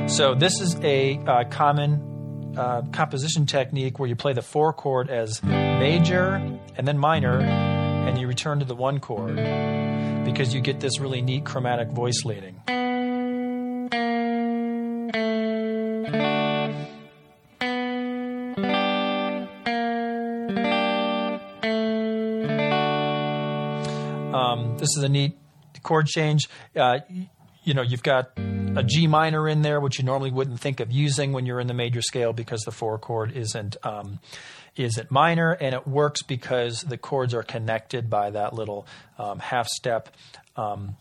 So 0.08 0.36
this 0.36 0.60
is 0.60 0.76
a 0.82 1.18
uh, 1.20 1.44
common 1.50 2.54
uh, 2.58 2.84
composition 2.92 3.46
technique 3.46 4.00
where 4.00 4.10
you 4.10 4.16
play 4.16 4.34
the 4.34 4.42
four 4.42 4.74
chord 4.74 5.10
as 5.10 5.42
major 5.44 6.36
and 6.76 6.88
then 6.88 6.98
minor, 6.98 7.40
and 7.40 8.20
you 8.20 8.28
return 8.28 8.60
to 8.60 8.66
the 8.66 8.76
one 8.76 9.00
chord 9.00 9.36
because 10.26 10.54
you 10.54 10.62
get 10.62 10.80
this 10.80 11.00
really 11.00 11.22
neat 11.22 11.46
chromatic 11.46 11.90
voice 11.90 12.24
leading. 12.26 12.60
Um, 24.34 24.78
this 24.78 24.90
is 24.98 25.04
a 25.04 25.10
neat 25.10 25.38
chord 25.82 26.08
change. 26.08 26.50
Uh, 26.76 27.00
you 27.64 27.74
know, 27.74 27.82
you've 27.82 28.04
got 28.04 28.32
a 28.38 28.84
G 28.84 29.08
minor 29.08 29.48
in 29.48 29.62
there, 29.62 29.80
which 29.80 30.00
you 30.00 30.06
normally 30.06 30.32
wouldn't 30.32 30.60
think 30.60 30.80
of 30.80 30.92
using 30.92 31.32
when 31.32 31.46
you're 31.46 31.60
in 31.60 31.68
the 31.68 31.74
major 31.74 32.02
scale 32.02 32.34
because 32.34 32.62
the 32.62 32.72
four 32.72 32.98
chord 32.98 33.32
isn't 33.32 33.78
um, 33.84 34.20
isn't 34.76 35.12
minor, 35.12 35.52
and 35.52 35.76
it 35.76 35.88
works 35.88 36.24
because 36.24 36.82
the 36.82 36.98
chords 36.98 37.34
are 37.34 37.44
connected 37.44 38.10
by 38.10 38.32
that 38.32 38.54
little 38.54 38.88
um, 39.18 39.40
half 39.40 39.68
step. 39.68 40.10
Um, 40.56 40.96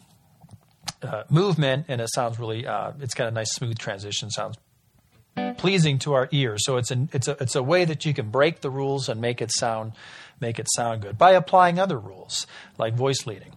uh, 1.03 1.25
movement 1.31 1.87
and 1.89 2.01
it 2.01 2.09
sounds 2.13 2.39
really 2.39 2.67
uh, 2.67 2.93
it's 3.01 3.15
got 3.15 3.29
a 3.29 3.31
nice 3.31 3.53
smooth 3.53 3.79
transition 3.79 4.31
sounds 4.31 4.57
pleasing 5.57 5.99
to 5.99 6.13
our 6.13 6.29
ears 6.33 6.65
so 6.65 6.77
it's 6.77 6.91
an 6.91 7.09
it's 7.13 7.29
a 7.29 7.37
it's 7.41 7.55
a 7.55 7.63
way 7.63 7.85
that 7.85 8.05
you 8.05 8.13
can 8.13 8.31
break 8.31 8.61
the 8.61 8.71
rules 8.71 9.09
and 9.09 9.21
make 9.21 9.41
it 9.41 9.51
sound 9.53 9.93
make 10.43 10.59
it 10.59 10.67
sound 10.75 11.01
good 11.01 11.17
by 11.17 11.31
applying 11.31 11.79
other 11.79 11.99
rules 11.99 12.47
like 12.77 12.95
voice 12.95 13.27
leading. 13.27 13.53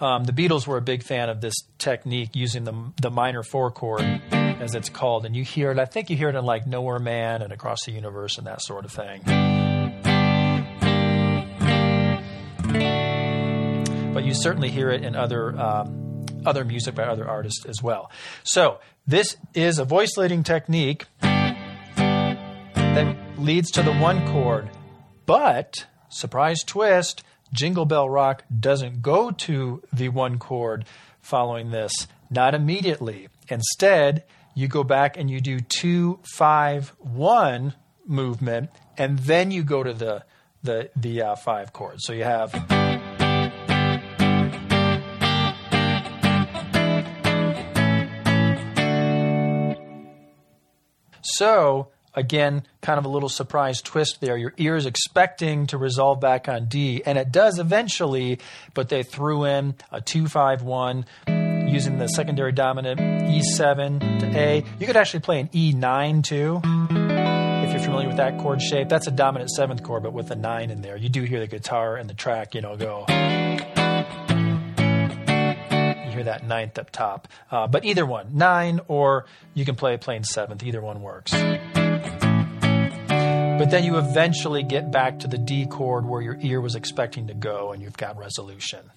Um, 0.00 0.24
the 0.24 0.32
Beatles 0.32 0.66
were 0.66 0.78
a 0.78 0.82
big 0.82 1.04
fan 1.04 1.28
of 1.28 1.40
this 1.40 1.54
technique 1.78 2.30
using 2.34 2.64
the, 2.64 2.74
the 3.00 3.10
minor 3.10 3.42
four 3.42 3.70
chord, 3.70 4.00
as 4.32 4.74
it's 4.74 4.88
called, 4.88 5.26
and 5.26 5.36
you 5.36 5.44
hear 5.44 5.70
it. 5.70 5.78
I 5.78 5.84
think 5.84 6.10
you 6.10 6.16
hear 6.16 6.30
it 6.30 6.34
in 6.34 6.44
like 6.44 6.66
Nowhere 6.66 6.98
Man 6.98 7.42
and 7.42 7.52
Across 7.52 7.84
the 7.84 7.92
Universe 7.92 8.38
and 8.38 8.46
that 8.46 8.62
sort 8.62 8.86
of 8.86 8.92
thing. 8.92 9.20
But 14.14 14.24
you 14.24 14.34
certainly 14.34 14.70
hear 14.70 14.90
it 14.90 15.04
in 15.04 15.14
other 15.14 15.56
um, 15.58 15.99
other 16.46 16.64
music 16.64 16.94
by 16.94 17.04
other 17.04 17.28
artists 17.28 17.64
as 17.66 17.82
well. 17.82 18.10
So 18.42 18.78
this 19.06 19.36
is 19.54 19.78
a 19.78 19.84
voice 19.84 20.16
leading 20.16 20.42
technique 20.42 21.06
that 21.20 23.16
leads 23.38 23.70
to 23.72 23.82
the 23.82 23.92
one 23.94 24.26
chord, 24.32 24.70
but 25.26 25.86
surprise 26.08 26.62
twist, 26.64 27.22
Jingle 27.52 27.84
Bell 27.84 28.08
Rock 28.08 28.44
doesn't 28.58 29.02
go 29.02 29.30
to 29.30 29.82
the 29.92 30.08
one 30.08 30.38
chord 30.38 30.84
following 31.20 31.70
this, 31.70 32.06
not 32.30 32.54
immediately. 32.54 33.28
Instead, 33.48 34.24
you 34.54 34.68
go 34.68 34.84
back 34.84 35.16
and 35.16 35.30
you 35.30 35.40
do 35.40 35.60
two, 35.60 36.20
five, 36.36 36.92
one 36.98 37.74
movement, 38.06 38.70
and 38.96 39.18
then 39.20 39.50
you 39.50 39.62
go 39.62 39.82
to 39.82 39.92
the 39.92 40.24
the 40.62 40.90
the 40.94 41.22
uh, 41.22 41.36
five 41.36 41.72
chords. 41.72 42.04
So 42.04 42.12
you 42.12 42.24
have. 42.24 43.09
So 51.40 51.88
again, 52.12 52.64
kind 52.82 52.98
of 52.98 53.06
a 53.06 53.08
little 53.08 53.30
surprise 53.30 53.80
twist 53.80 54.20
there. 54.20 54.36
Your 54.36 54.52
ear 54.58 54.76
is 54.76 54.84
expecting 54.84 55.68
to 55.68 55.78
resolve 55.78 56.20
back 56.20 56.50
on 56.50 56.66
D, 56.66 57.02
and 57.06 57.16
it 57.16 57.32
does 57.32 57.58
eventually, 57.58 58.40
but 58.74 58.90
they 58.90 59.02
threw 59.02 59.46
in 59.46 59.74
a 59.90 60.02
251 60.02 61.06
using 61.66 61.96
the 61.96 62.08
secondary 62.08 62.52
dominant 62.52 63.00
E7 63.00 64.20
to 64.20 64.38
A. 64.38 64.62
You 64.78 64.86
could 64.86 64.98
actually 64.98 65.20
play 65.20 65.40
an 65.40 65.48
E9 65.48 66.22
too. 66.22 66.60
If 67.64 67.72
you're 67.72 67.80
familiar 67.80 68.08
with 68.08 68.18
that 68.18 68.36
chord 68.38 68.60
shape, 68.60 68.90
that's 68.90 69.06
a 69.06 69.10
dominant 69.10 69.50
seventh 69.50 69.82
chord, 69.82 70.02
but 70.02 70.12
with 70.12 70.30
a 70.30 70.36
nine 70.36 70.68
in 70.68 70.82
there. 70.82 70.98
You 70.98 71.08
do 71.08 71.22
hear 71.22 71.40
the 71.40 71.46
guitar 71.46 71.96
and 71.96 72.10
the 72.10 72.12
track, 72.12 72.54
you 72.54 72.60
know, 72.60 72.76
go 72.76 73.06
hear 76.20 76.32
that 76.32 76.46
ninth 76.46 76.78
up 76.78 76.90
top. 76.90 77.28
Uh, 77.50 77.66
but 77.66 77.84
either 77.84 78.04
one, 78.04 78.36
nine, 78.36 78.80
or 78.88 79.26
you 79.54 79.64
can 79.64 79.74
play 79.74 79.94
a 79.94 79.98
plain 79.98 80.22
seventh. 80.24 80.62
Either 80.62 80.80
one 80.80 81.02
works. 81.02 81.32
But 83.60 83.70
then 83.70 83.84
you 83.84 83.98
eventually 83.98 84.62
get 84.62 84.90
back 84.90 85.18
to 85.20 85.28
the 85.28 85.36
D 85.38 85.66
chord 85.66 86.06
where 86.06 86.22
your 86.22 86.38
ear 86.40 86.60
was 86.60 86.74
expecting 86.74 87.26
to 87.26 87.34
go, 87.34 87.72
and 87.72 87.82
you've 87.82 87.96
got 87.96 88.16
resolution. 88.16 88.90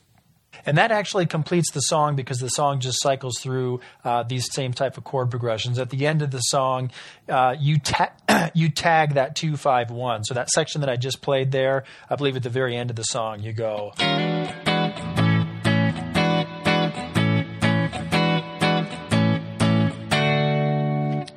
And 0.65 0.77
that 0.77 0.91
actually 0.91 1.25
completes 1.25 1.71
the 1.71 1.81
song 1.81 2.15
because 2.15 2.37
the 2.37 2.47
song 2.47 2.79
just 2.79 3.01
cycles 3.01 3.37
through 3.41 3.81
uh, 4.05 4.23
these 4.23 4.49
same 4.53 4.71
type 4.71 4.97
of 4.97 5.03
chord 5.03 5.29
progressions. 5.29 5.77
At 5.79 5.89
the 5.89 6.05
end 6.05 6.21
of 6.21 6.31
the 6.31 6.39
song, 6.39 6.91
uh, 7.27 7.55
you 7.59 7.79
ta- 7.79 8.13
you 8.53 8.69
tag 8.69 9.15
that 9.15 9.35
two 9.35 9.57
five 9.57 9.91
one. 9.91 10.23
So 10.23 10.33
that 10.35 10.49
section 10.49 10.79
that 10.81 10.89
I 10.89 10.95
just 10.95 11.21
played 11.21 11.51
there, 11.51 11.83
I 12.09 12.15
believe 12.15 12.37
at 12.37 12.43
the 12.43 12.49
very 12.49 12.77
end 12.77 12.89
of 12.89 12.95
the 12.95 13.03
song, 13.03 13.41
you 13.41 13.51
go. 13.51 13.91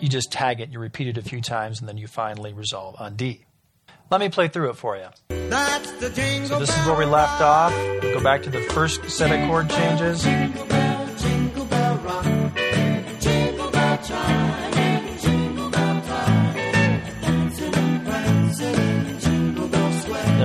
you 0.06 0.10
just 0.10 0.30
tag 0.30 0.60
it, 0.60 0.70
you 0.70 0.78
repeat 0.78 1.08
it 1.08 1.18
a 1.18 1.22
few 1.22 1.40
times, 1.40 1.80
and 1.80 1.88
then 1.88 1.98
you 1.98 2.06
finally 2.06 2.52
resolve 2.52 2.94
on 3.00 3.16
D. 3.16 3.44
Let 4.08 4.20
me 4.20 4.28
play 4.28 4.46
through 4.46 4.70
it 4.70 4.76
for 4.76 4.96
you. 4.96 5.08
so 6.46 6.60
this 6.60 6.78
is 6.78 6.86
where 6.86 6.96
we 6.96 7.06
left 7.06 7.42
off. 7.42 7.72
We'll 7.74 8.14
go 8.14 8.22
back 8.22 8.44
to 8.44 8.50
the 8.50 8.60
first 8.60 9.10
set 9.10 9.32
of 9.32 9.48
chord 9.48 9.68
changes. 9.68 10.22
Then 10.22 10.52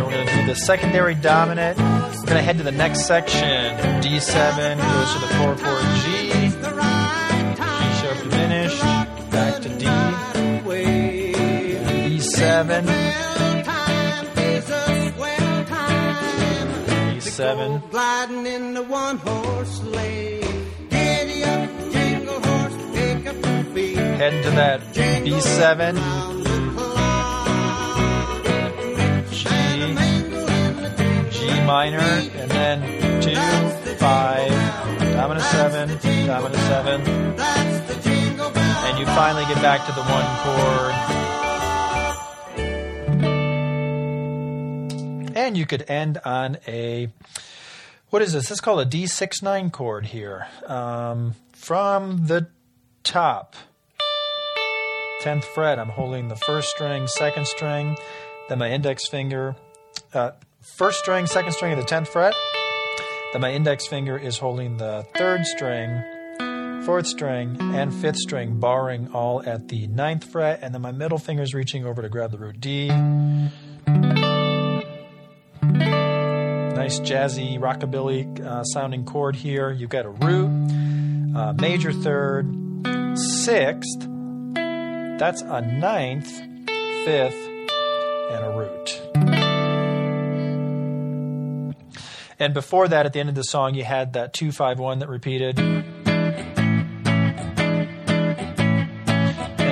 we're 0.03 0.11
going 0.11 0.27
to 0.27 0.35
do 0.37 0.45
the 0.47 0.55
secondary 0.55 1.13
dominant. 1.13 1.77
We're 1.77 2.25
going 2.25 2.37
to 2.37 2.41
head 2.41 2.57
to 2.57 2.63
the 2.63 2.71
next 2.71 3.05
section. 3.05 3.77
D7 4.01 4.77
goes 4.77 5.13
to 5.13 5.19
the 5.19 5.27
4 5.35 5.55
4 5.55 5.80
E7, 12.61 12.83
E7, 17.17 17.89
gliding 17.89 18.45
in 18.45 18.73
the 18.75 18.83
one 18.83 19.17
horse 19.17 19.79
sleigh. 19.79 20.41
Giddy 20.89 21.43
up, 21.43 21.69
jingle 21.91 22.39
horse, 22.39 22.75
pick 22.93 23.25
up 23.25 23.35
your 23.43 23.63
feet. 23.73 23.97
Heading 23.97 24.43
to 24.43 24.51
that. 24.51 24.81
B7. 24.93 25.95
G, 29.31 29.39
G 31.31 31.61
minor, 31.65 31.97
and 31.99 32.51
then 32.51 33.21
two, 33.23 33.95
five, 33.95 34.51
dominant 35.13 35.45
seven, 35.47 35.89
dominant 36.27 36.61
seven. 36.69 37.01
and 38.85 38.99
you 38.99 39.05
finally 39.07 39.45
get 39.45 39.59
back 39.63 39.83
to 39.87 39.91
the 39.93 40.03
one 40.03 40.27
chord. 40.43 41.30
And 45.41 45.57
you 45.57 45.65
could 45.65 45.89
end 45.89 46.19
on 46.23 46.57
a 46.67 47.09
what 48.11 48.21
is 48.21 48.33
this? 48.33 48.43
This 48.43 48.51
is 48.51 48.61
called 48.61 48.79
a 48.79 48.85
D69 48.85 49.71
chord 49.71 50.05
here. 50.05 50.45
Um, 50.67 51.33
from 51.51 52.27
the 52.27 52.49
top, 53.03 53.55
10th 55.23 55.45
fret, 55.45 55.79
I'm 55.79 55.89
holding 55.89 56.27
the 56.27 56.35
first 56.35 56.69
string, 56.69 57.07
second 57.07 57.47
string, 57.47 57.97
then 58.49 58.59
my 58.59 58.69
index 58.69 59.09
finger, 59.09 59.55
uh, 60.13 60.33
first 60.77 60.99
string, 60.99 61.25
second 61.25 61.53
string 61.53 61.73
of 61.73 61.79
the 61.79 61.85
10th 61.85 62.09
fret, 62.09 62.35
then 63.33 63.41
my 63.41 63.51
index 63.51 63.87
finger 63.87 64.19
is 64.19 64.37
holding 64.37 64.77
the 64.77 65.07
third 65.15 65.47
string, 65.47 66.83
fourth 66.83 67.07
string, 67.07 67.57
and 67.59 67.91
fifth 67.91 68.17
string, 68.17 68.59
barring 68.59 69.11
all 69.11 69.41
at 69.41 69.69
the 69.69 69.87
ninth 69.87 70.23
fret, 70.23 70.59
and 70.61 70.71
then 70.71 70.83
my 70.83 70.91
middle 70.91 71.17
finger 71.17 71.41
is 71.41 71.55
reaching 71.55 71.83
over 71.83 72.03
to 72.03 72.09
grab 72.09 72.29
the 72.29 72.37
root 72.37 72.61
D. 72.61 72.91
Nice 76.91 77.09
jazzy 77.09 77.57
rockabilly 77.57 78.41
uh, 78.41 78.65
sounding 78.65 79.05
chord 79.05 79.37
here. 79.37 79.71
You've 79.71 79.89
got 79.89 80.05
a 80.05 80.09
root, 80.09 80.49
uh, 81.33 81.53
major 81.53 81.93
third, 81.93 82.53
sixth, 83.15 84.01
that's 84.51 85.41
a 85.41 85.61
ninth, 85.61 86.29
fifth, 87.05 87.47
and 88.29 88.43
a 88.43 88.51
root. 88.57 89.01
And 92.37 92.53
before 92.53 92.89
that, 92.89 93.05
at 93.05 93.13
the 93.13 93.21
end 93.21 93.29
of 93.29 93.35
the 93.35 93.45
song, 93.45 93.73
you 93.73 93.85
had 93.85 94.11
that 94.11 94.33
251 94.33 94.99
that 94.99 95.07
repeated. 95.07 95.57
And 95.59 95.85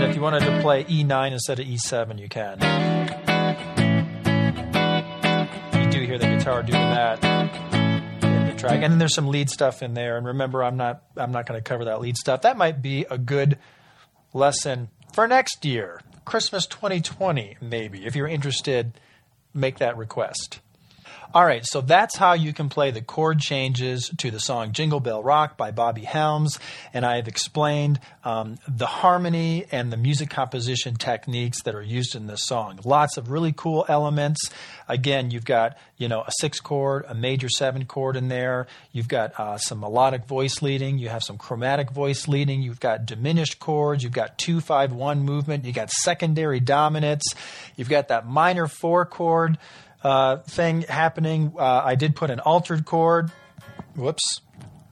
if 0.06 0.16
you 0.16 0.22
wanted 0.22 0.46
to 0.46 0.62
play 0.62 0.86
E9 0.86 1.34
instead 1.34 1.60
of 1.60 1.66
E7, 1.66 2.18
you 2.18 2.30
can. 2.30 3.19
Guitar 6.40 6.64
doing 6.64 6.80
that 6.80 7.22
in 8.24 8.46
the 8.46 8.54
track. 8.54 8.82
And 8.82 8.94
then 8.94 8.98
there's 8.98 9.14
some 9.14 9.28
lead 9.28 9.50
stuff 9.50 9.84
in 9.84 9.94
there. 9.94 10.18
And 10.18 10.26
remember, 10.26 10.64
I'm 10.64 10.78
not 10.78 11.04
I'm 11.18 11.32
not 11.32 11.46
going 11.46 11.60
to 11.60 11.64
cover 11.64 11.86
that 11.86 12.00
lead 12.00 12.16
stuff. 12.16 12.44
That 12.44 12.58
might 12.58 12.82
be 12.82 13.06
a 13.10 13.18
good 13.18 13.58
lesson 14.34 14.88
for 15.14 15.28
next 15.28 15.66
year, 15.66 16.00
Christmas 16.24 16.66
2020, 16.66 17.58
maybe. 17.62 18.06
If 18.06 18.16
you're 18.16 18.28
interested, 18.28 18.94
make 19.54 19.80
that 19.80 19.98
request. 19.98 20.62
All 21.32 21.46
right, 21.46 21.64
so 21.64 21.82
that's 21.82 22.18
how 22.18 22.34
you 22.34 22.54
can 22.54 22.70
play 22.70 22.90
the 22.90 23.04
chord 23.04 23.40
changes 23.40 24.10
to 24.18 24.32
the 24.32 24.40
song 24.40 24.72
Jingle 24.72 25.00
Bell 25.00 25.22
Rock 25.22 25.58
by 25.58 25.70
Bobby 25.70 26.02
Helms. 26.02 26.58
And 26.92 27.06
I 27.06 27.18
have 27.18 27.28
explained 27.28 28.00
um, 28.24 28.58
the 28.68 28.88
harmony 28.88 29.68
and 29.72 29.94
the 29.94 29.98
music 29.98 30.32
composition 30.32 30.96
techniques 30.96 31.62
that 31.64 31.76
are 31.76 31.84
used 31.84 32.16
in 32.16 32.26
this 32.26 32.48
song. 32.48 32.80
Lots 32.84 33.18
of 33.18 33.30
really 33.30 33.54
cool 33.56 33.86
elements. 33.88 34.50
Again, 34.88 35.30
you've 35.30 35.46
got, 35.46 35.78
you 35.98 36.08
know, 36.08 36.22
a 36.22 36.32
six 36.40 36.60
chord, 36.60 37.06
a 37.08 37.14
major 37.14 37.48
seven 37.48 37.86
chord 37.86 38.16
in 38.16 38.28
there. 38.30 38.66
You've 38.92 39.08
got 39.08 39.40
uh, 39.40 39.60
some 39.60 39.82
melodic 39.82 40.26
voice 40.26 40.64
leading. 40.64 40.98
You 40.98 41.10
have 41.10 41.22
some 41.22 41.38
chromatic 41.38 41.92
voice 41.92 42.28
leading. 42.28 42.64
You've 42.64 42.80
got 42.80 43.06
diminished 43.06 43.60
chords. 43.60 44.04
You've 44.04 44.14
got 44.14 44.40
two, 44.40 44.62
five, 44.62 44.92
one 44.92 45.22
movement. 45.22 45.66
You've 45.66 45.76
got 45.76 45.92
secondary 45.92 46.60
dominants. 46.60 47.36
You've 47.76 47.88
got 47.88 48.08
that 48.08 48.26
minor 48.26 48.66
four 48.66 49.06
chord 49.06 49.60
uh, 50.04 50.38
thing 50.38 50.84
happening. 50.84 51.54
Uh, 51.58 51.82
I 51.86 51.96
did 51.96 52.16
put 52.16 52.30
an 52.30 52.40
altered 52.40 52.86
chord. 52.86 53.32
Whoops. 53.96 54.42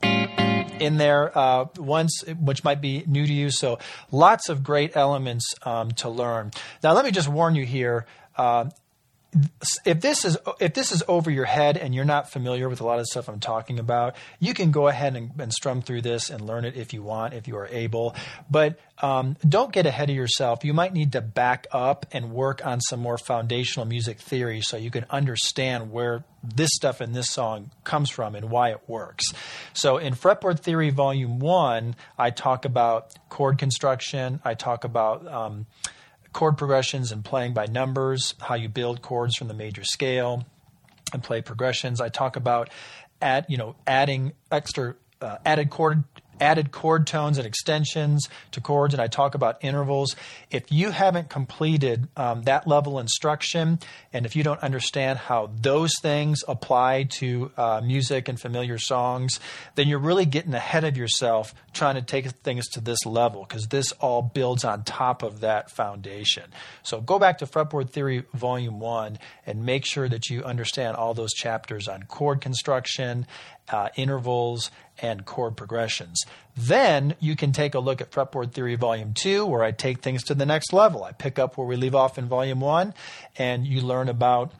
In 0.01 0.97
there 0.97 1.35
uh, 1.35 1.65
once, 1.77 2.23
which 2.39 2.63
might 2.63 2.81
be 2.81 3.03
new 3.07 3.25
to 3.25 3.33
you. 3.33 3.49
So, 3.49 3.79
lots 4.11 4.47
of 4.47 4.63
great 4.63 4.95
elements 4.95 5.55
um, 5.63 5.89
to 5.93 6.09
learn. 6.09 6.51
Now, 6.83 6.93
let 6.93 7.03
me 7.03 7.09
just 7.09 7.27
warn 7.27 7.55
you 7.55 7.65
here 7.65 8.05
uh, 8.37 8.69
if 9.85 10.01
this 10.01 10.23
is 10.23 10.37
if 10.59 10.73
this 10.73 10.91
is 10.91 11.03
over 11.07 11.29
your 11.29 11.45
head 11.45 11.77
and 11.77 11.93
you're 11.93 12.05
not 12.05 12.31
familiar 12.31 12.69
with 12.69 12.81
a 12.81 12.85
lot 12.85 12.93
of 12.93 13.01
the 13.01 13.07
stuff 13.07 13.27
I'm 13.27 13.39
talking 13.39 13.79
about, 13.79 14.15
you 14.39 14.53
can 14.53 14.71
go 14.71 14.87
ahead 14.87 15.15
and, 15.15 15.31
and 15.37 15.51
strum 15.51 15.81
through 15.81 16.01
this 16.01 16.29
and 16.29 16.41
learn 16.41 16.65
it 16.65 16.77
if 16.77 16.93
you 16.93 17.03
want, 17.03 17.33
if 17.33 17.47
you 17.47 17.57
are 17.57 17.67
able. 17.67 18.15
But 18.49 18.79
um, 18.99 19.35
don't 19.47 19.71
get 19.71 19.85
ahead 19.85 20.09
of 20.09 20.15
yourself. 20.15 20.63
You 20.63 20.73
might 20.73 20.93
need 20.93 21.11
to 21.11 21.21
back 21.21 21.67
up 21.71 22.05
and 22.11 22.31
work 22.31 22.65
on 22.65 22.79
some 22.81 22.99
more 22.99 23.17
foundational 23.17 23.85
music 23.85 24.19
theory 24.19 24.61
so 24.61 24.77
you 24.77 24.91
can 24.91 25.05
understand 25.09 25.91
where 25.91 26.23
this 26.43 26.69
stuff 26.73 27.01
in 27.01 27.11
this 27.11 27.29
song 27.29 27.71
comes 27.83 28.09
from 28.09 28.33
and 28.33 28.49
why 28.49 28.71
it 28.71 28.81
works. 28.87 29.25
So 29.73 29.97
in 29.97 30.13
Fretboard 30.13 30.59
Theory 30.61 30.89
Volume 30.89 31.39
One, 31.39 31.95
I 32.17 32.29
talk 32.29 32.65
about 32.65 33.13
chord 33.29 33.57
construction. 33.57 34.39
I 34.43 34.53
talk 34.53 34.83
about 34.83 35.27
um, 35.27 35.65
chord 36.33 36.57
progressions 36.57 37.11
and 37.11 37.23
playing 37.23 37.53
by 37.53 37.65
numbers, 37.65 38.35
how 38.41 38.55
you 38.55 38.69
build 38.69 39.01
chords 39.01 39.35
from 39.35 39.47
the 39.47 39.53
major 39.53 39.83
scale 39.83 40.45
and 41.13 41.23
play 41.23 41.41
progressions. 41.41 42.01
I 42.01 42.09
talk 42.09 42.35
about 42.35 42.69
add, 43.21 43.45
you 43.47 43.57
know, 43.57 43.75
adding 43.85 44.33
extra 44.51 44.95
uh, 45.21 45.37
added 45.45 45.69
chord 45.69 46.03
added 46.39 46.71
chord 46.71 47.07
tones 47.07 47.37
and 47.37 47.47
extensions 47.47 48.27
to 48.51 48.61
chords, 48.61 48.93
and 48.93 49.01
I 49.01 49.07
talk 49.07 49.35
about 49.35 49.63
intervals. 49.63 50.15
If 50.51 50.71
you 50.71 50.91
haven't 50.91 51.29
completed 51.29 52.07
um, 52.15 52.43
that 52.43 52.67
level 52.67 52.99
instruction, 52.99 53.79
and 54.13 54.25
if 54.25 54.35
you 54.35 54.43
don't 54.43 54.61
understand 54.61 55.19
how 55.19 55.49
those 55.61 55.93
things 56.01 56.43
apply 56.47 57.03
to 57.19 57.51
uh, 57.57 57.81
music 57.83 58.27
and 58.27 58.39
familiar 58.39 58.77
songs, 58.77 59.39
then 59.75 59.87
you're 59.87 59.99
really 59.99 60.25
getting 60.25 60.53
ahead 60.53 60.83
of 60.83 60.97
yourself 60.97 61.53
trying 61.73 61.95
to 61.95 62.01
take 62.01 62.27
things 62.27 62.67
to 62.69 62.81
this 62.81 63.05
level 63.05 63.45
because 63.47 63.67
this 63.67 63.91
all 63.93 64.21
builds 64.21 64.63
on 64.63 64.83
top 64.83 65.23
of 65.23 65.41
that 65.41 65.69
foundation. 65.71 66.43
So 66.83 67.01
go 67.01 67.19
back 67.19 67.37
to 67.39 67.45
Fretboard 67.45 67.89
Theory 67.89 68.23
Volume 68.33 68.79
1 68.79 69.19
and 69.45 69.65
make 69.65 69.85
sure 69.85 70.09
that 70.09 70.29
you 70.29 70.43
understand 70.43 70.97
all 70.97 71.13
those 71.13 71.33
chapters 71.33 71.87
on 71.87 72.03
chord 72.03 72.41
construction 72.41 73.27
uh, 73.69 73.89
intervals, 73.95 74.71
and 74.99 75.25
chord 75.25 75.57
progressions. 75.57 76.25
Then 76.55 77.15
you 77.19 77.35
can 77.35 77.51
take 77.51 77.75
a 77.75 77.79
look 77.79 78.01
at 78.01 78.11
Fretboard 78.11 78.51
Theory 78.53 78.75
Volume 78.75 79.13
2, 79.13 79.45
where 79.45 79.63
I 79.63 79.71
take 79.71 80.01
things 80.01 80.23
to 80.25 80.35
the 80.35 80.45
next 80.45 80.73
level. 80.73 81.03
I 81.03 81.11
pick 81.11 81.39
up 81.39 81.57
where 81.57 81.67
we 81.67 81.75
leave 81.75 81.95
off 81.95 82.17
in 82.17 82.25
Volume 82.25 82.59
1, 82.59 82.93
and 83.37 83.65
you 83.65 83.81
learn 83.81 84.09
about 84.09 84.51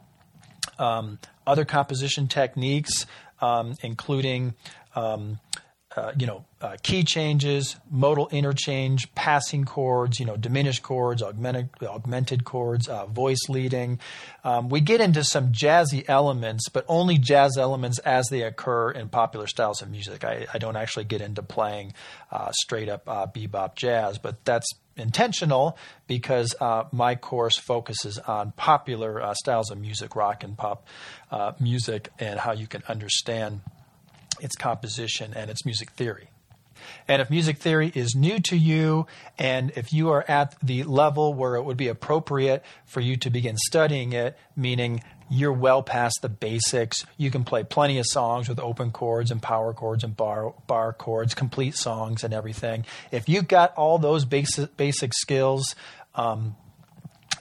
um, 0.77 1.19
other 1.45 1.65
composition 1.65 2.27
techniques, 2.27 3.05
um, 3.41 3.75
including. 3.81 4.53
Um, 4.95 5.39
uh, 5.97 6.11
you 6.15 6.27
know, 6.27 6.45
uh, 6.61 6.77
key 6.83 7.03
changes, 7.03 7.75
modal 7.89 8.29
interchange, 8.31 9.13
passing 9.15 9.65
chords, 9.65 10.19
you 10.19 10.27
know, 10.27 10.37
diminished 10.37 10.83
chords, 10.83 11.23
augmented, 11.23 11.69
augmented 11.81 12.43
chords, 12.43 12.87
uh, 12.87 13.07
voice 13.07 13.49
leading. 13.49 13.99
Um, 14.43 14.69
we 14.69 14.79
get 14.79 15.01
into 15.01 15.23
some 15.23 15.51
jazzy 15.51 16.05
elements, 16.07 16.69
but 16.69 16.85
only 16.87 17.17
jazz 17.17 17.57
elements 17.57 17.97
as 17.99 18.27
they 18.29 18.43
occur 18.43 18.91
in 18.91 19.09
popular 19.09 19.47
styles 19.47 19.81
of 19.81 19.89
music. 19.89 20.23
I, 20.23 20.45
I 20.53 20.59
don't 20.59 20.75
actually 20.75 21.05
get 21.05 21.21
into 21.21 21.41
playing 21.41 21.93
uh, 22.31 22.51
straight 22.51 22.89
up 22.89 23.09
uh, 23.09 23.25
bebop 23.25 23.73
jazz, 23.75 24.19
but 24.19 24.45
that's 24.45 24.67
intentional 24.97 25.79
because 26.05 26.55
my 26.91 27.15
course 27.15 27.57
focuses 27.57 28.19
on 28.19 28.51
popular 28.51 29.33
styles 29.33 29.71
of 29.71 29.79
music, 29.79 30.15
rock 30.15 30.43
and 30.43 30.57
pop 30.57 30.87
music, 31.59 32.09
and 32.19 32.39
how 32.39 32.51
you 32.51 32.67
can 32.67 32.83
understand 32.87 33.61
its 34.39 34.55
composition, 34.55 35.33
and 35.35 35.49
its 35.49 35.65
music 35.65 35.91
theory. 35.91 36.29
And 37.07 37.21
if 37.21 37.29
music 37.29 37.57
theory 37.57 37.91
is 37.93 38.15
new 38.15 38.39
to 38.41 38.57
you, 38.57 39.07
and 39.37 39.71
if 39.75 39.91
you 39.93 40.09
are 40.09 40.23
at 40.27 40.55
the 40.61 40.83
level 40.83 41.33
where 41.33 41.55
it 41.55 41.63
would 41.63 41.77
be 41.77 41.87
appropriate 41.87 42.63
for 42.85 43.01
you 43.01 43.17
to 43.17 43.29
begin 43.29 43.57
studying 43.57 44.13
it, 44.13 44.37
meaning 44.55 45.03
you're 45.29 45.53
well 45.53 45.83
past 45.83 46.19
the 46.21 46.29
basics, 46.29 47.05
you 47.17 47.29
can 47.31 47.43
play 47.43 47.63
plenty 47.63 47.97
of 47.97 48.05
songs 48.05 48.47
with 48.47 48.59
open 48.59 48.91
chords 48.91 49.31
and 49.31 49.41
power 49.41 49.73
chords 49.73 50.03
and 50.03 50.15
bar, 50.15 50.53
bar 50.67 50.93
chords, 50.93 51.33
complete 51.33 51.75
songs 51.75 52.23
and 52.23 52.33
everything. 52.33 52.85
If 53.11 53.27
you've 53.27 53.47
got 53.47 53.75
all 53.75 53.97
those 53.97 54.23
basic, 54.25 54.77
basic 54.77 55.13
skills, 55.13 55.75
um, 56.15 56.55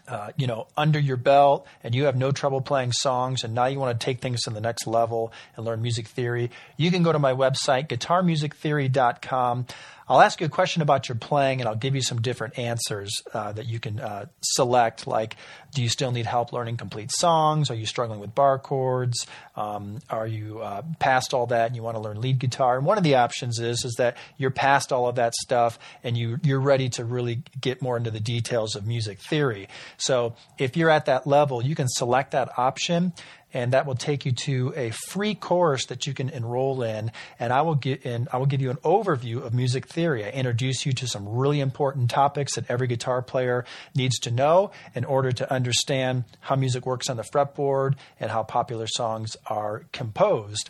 uh, 0.09 0.31
you 0.37 0.47
know, 0.47 0.66
under 0.77 0.99
your 0.99 1.16
belt 1.16 1.66
and 1.83 1.95
you 1.95 2.05
have 2.05 2.16
no 2.16 2.31
trouble 2.31 2.61
playing 2.61 2.92
songs 2.92 3.45
and 3.45 3.55
now 3.55 3.66
you 3.66 3.79
want 3.79 3.99
to 3.99 4.05
take 4.05 4.21
things 4.21 4.42
to 4.42 4.51
the 4.51 4.61
next 4.61 4.87
level 4.87 5.33
and 5.57 5.66
learn 5.66 5.83
music 5.83 6.09
theory, 6.09 6.51
you 6.77 6.90
can 6.90 7.03
go 7.03 7.12
to 7.12 7.19
my 7.19 7.33
website, 7.33 7.88
guitarmusictheory.com. 7.88 9.66
I'll 10.09 10.21
ask 10.21 10.40
you 10.40 10.47
a 10.47 10.51
question 10.51 10.83
about 10.83 11.09
your 11.09 11.16
playing 11.16 11.61
and 11.61 11.69
I'll 11.69 11.75
give 11.75 11.97
you 11.97 12.03
some 12.03 12.23
different 12.23 12.59
answers 12.59 13.11
uh, 13.35 13.53
that 13.53 13.66
you 13.66 13.81
can 13.81 13.99
uh, 13.99 14.26
select. 14.41 15.07
Like, 15.07 15.37
do 15.74 15.83
you 15.83 15.89
still 15.89 16.12
need 16.12 16.26
help 16.26 16.53
learning 16.53 16.76
complete 16.76 17.11
songs? 17.11 17.70
Are 17.70 17.74
you 17.74 17.87
struggling 17.87 18.20
with 18.20 18.35
bar 18.35 18.59
chords? 18.59 19.26
Um, 19.57 19.99
are 20.09 20.26
you 20.26 20.61
uh, 20.61 20.83
past 21.01 21.35
all 21.35 21.47
that 21.49 21.66
and 21.66 21.76
you 21.76 21.83
want 21.83 21.97
to 21.97 22.01
learn 22.01 22.20
lead 22.20 22.39
guitar? 22.39 22.76
And 22.76 22.87
one 22.87 22.99
of 22.99 23.05
the 23.05 23.16
options 23.16 23.59
is 23.59 23.85
is 23.85 23.95
that 23.95 24.16
you're 24.39 24.51
past 24.51 24.93
all 24.93 25.09
of 25.09 25.16
that 25.16 25.35
stuff 25.35 25.78
and 26.05 26.16
you 26.16 26.39
you're 26.43 26.61
ready 26.61 26.89
to 26.91 27.05
really 27.05 27.43
get 27.61 27.83
more 27.83 27.97
into 27.97 28.12
the 28.12 28.20
details 28.20 28.76
of 28.76 28.87
music 28.87 29.18
theory. 29.18 29.68
So 29.97 30.37
if 30.57 30.76
you're 30.76 30.91
at 30.91 31.07
that 31.07 31.26
level, 31.26 31.64
you 31.64 31.74
can 31.74 31.89
select 31.89 32.31
that 32.31 32.57
option 32.57 33.12
and 33.55 33.72
that 33.72 33.86
will 33.86 33.94
take 33.94 34.26
you 34.26 34.32
to 34.32 34.72
a 34.76 34.90
free 34.90 35.34
course 35.34 35.86
that 35.86 36.07
you 36.07 36.14
can 36.14 36.28
enroll 36.28 36.82
in. 36.82 37.11
And 37.38 37.53
I 37.53 37.62
will 37.62 37.74
give 37.74 38.05
and 38.05 38.28
I 38.32 38.38
will 38.38 38.47
give 38.47 38.61
you 38.61 38.70
an 38.70 38.76
overview 38.78 39.42
of 39.42 39.55
music 39.55 39.86
theory. 39.86 40.24
I 40.24 40.30
introduce 40.30 40.84
you 40.84 40.92
to 40.92 41.07
some 41.07 41.28
really 41.28 41.61
important 41.61 42.11
topics 42.11 42.57
that 42.57 42.68
every 42.68 42.86
guitar 42.86 43.22
player 43.22 43.64
needs 43.94 44.18
to 44.20 44.30
know 44.30 44.72
in 44.94 45.05
order 45.05 45.32
to 45.32 45.53
understand 45.53 46.24
how 46.40 46.57
music 46.57 46.86
works 46.86 47.09
on 47.09 47.16
the 47.16 47.22
fretboard 47.22 47.94
and 48.20 48.30
how 48.30 48.42
popular 48.42 48.86
songs 48.86 49.36
are 49.47 49.86
composed. 49.92 50.68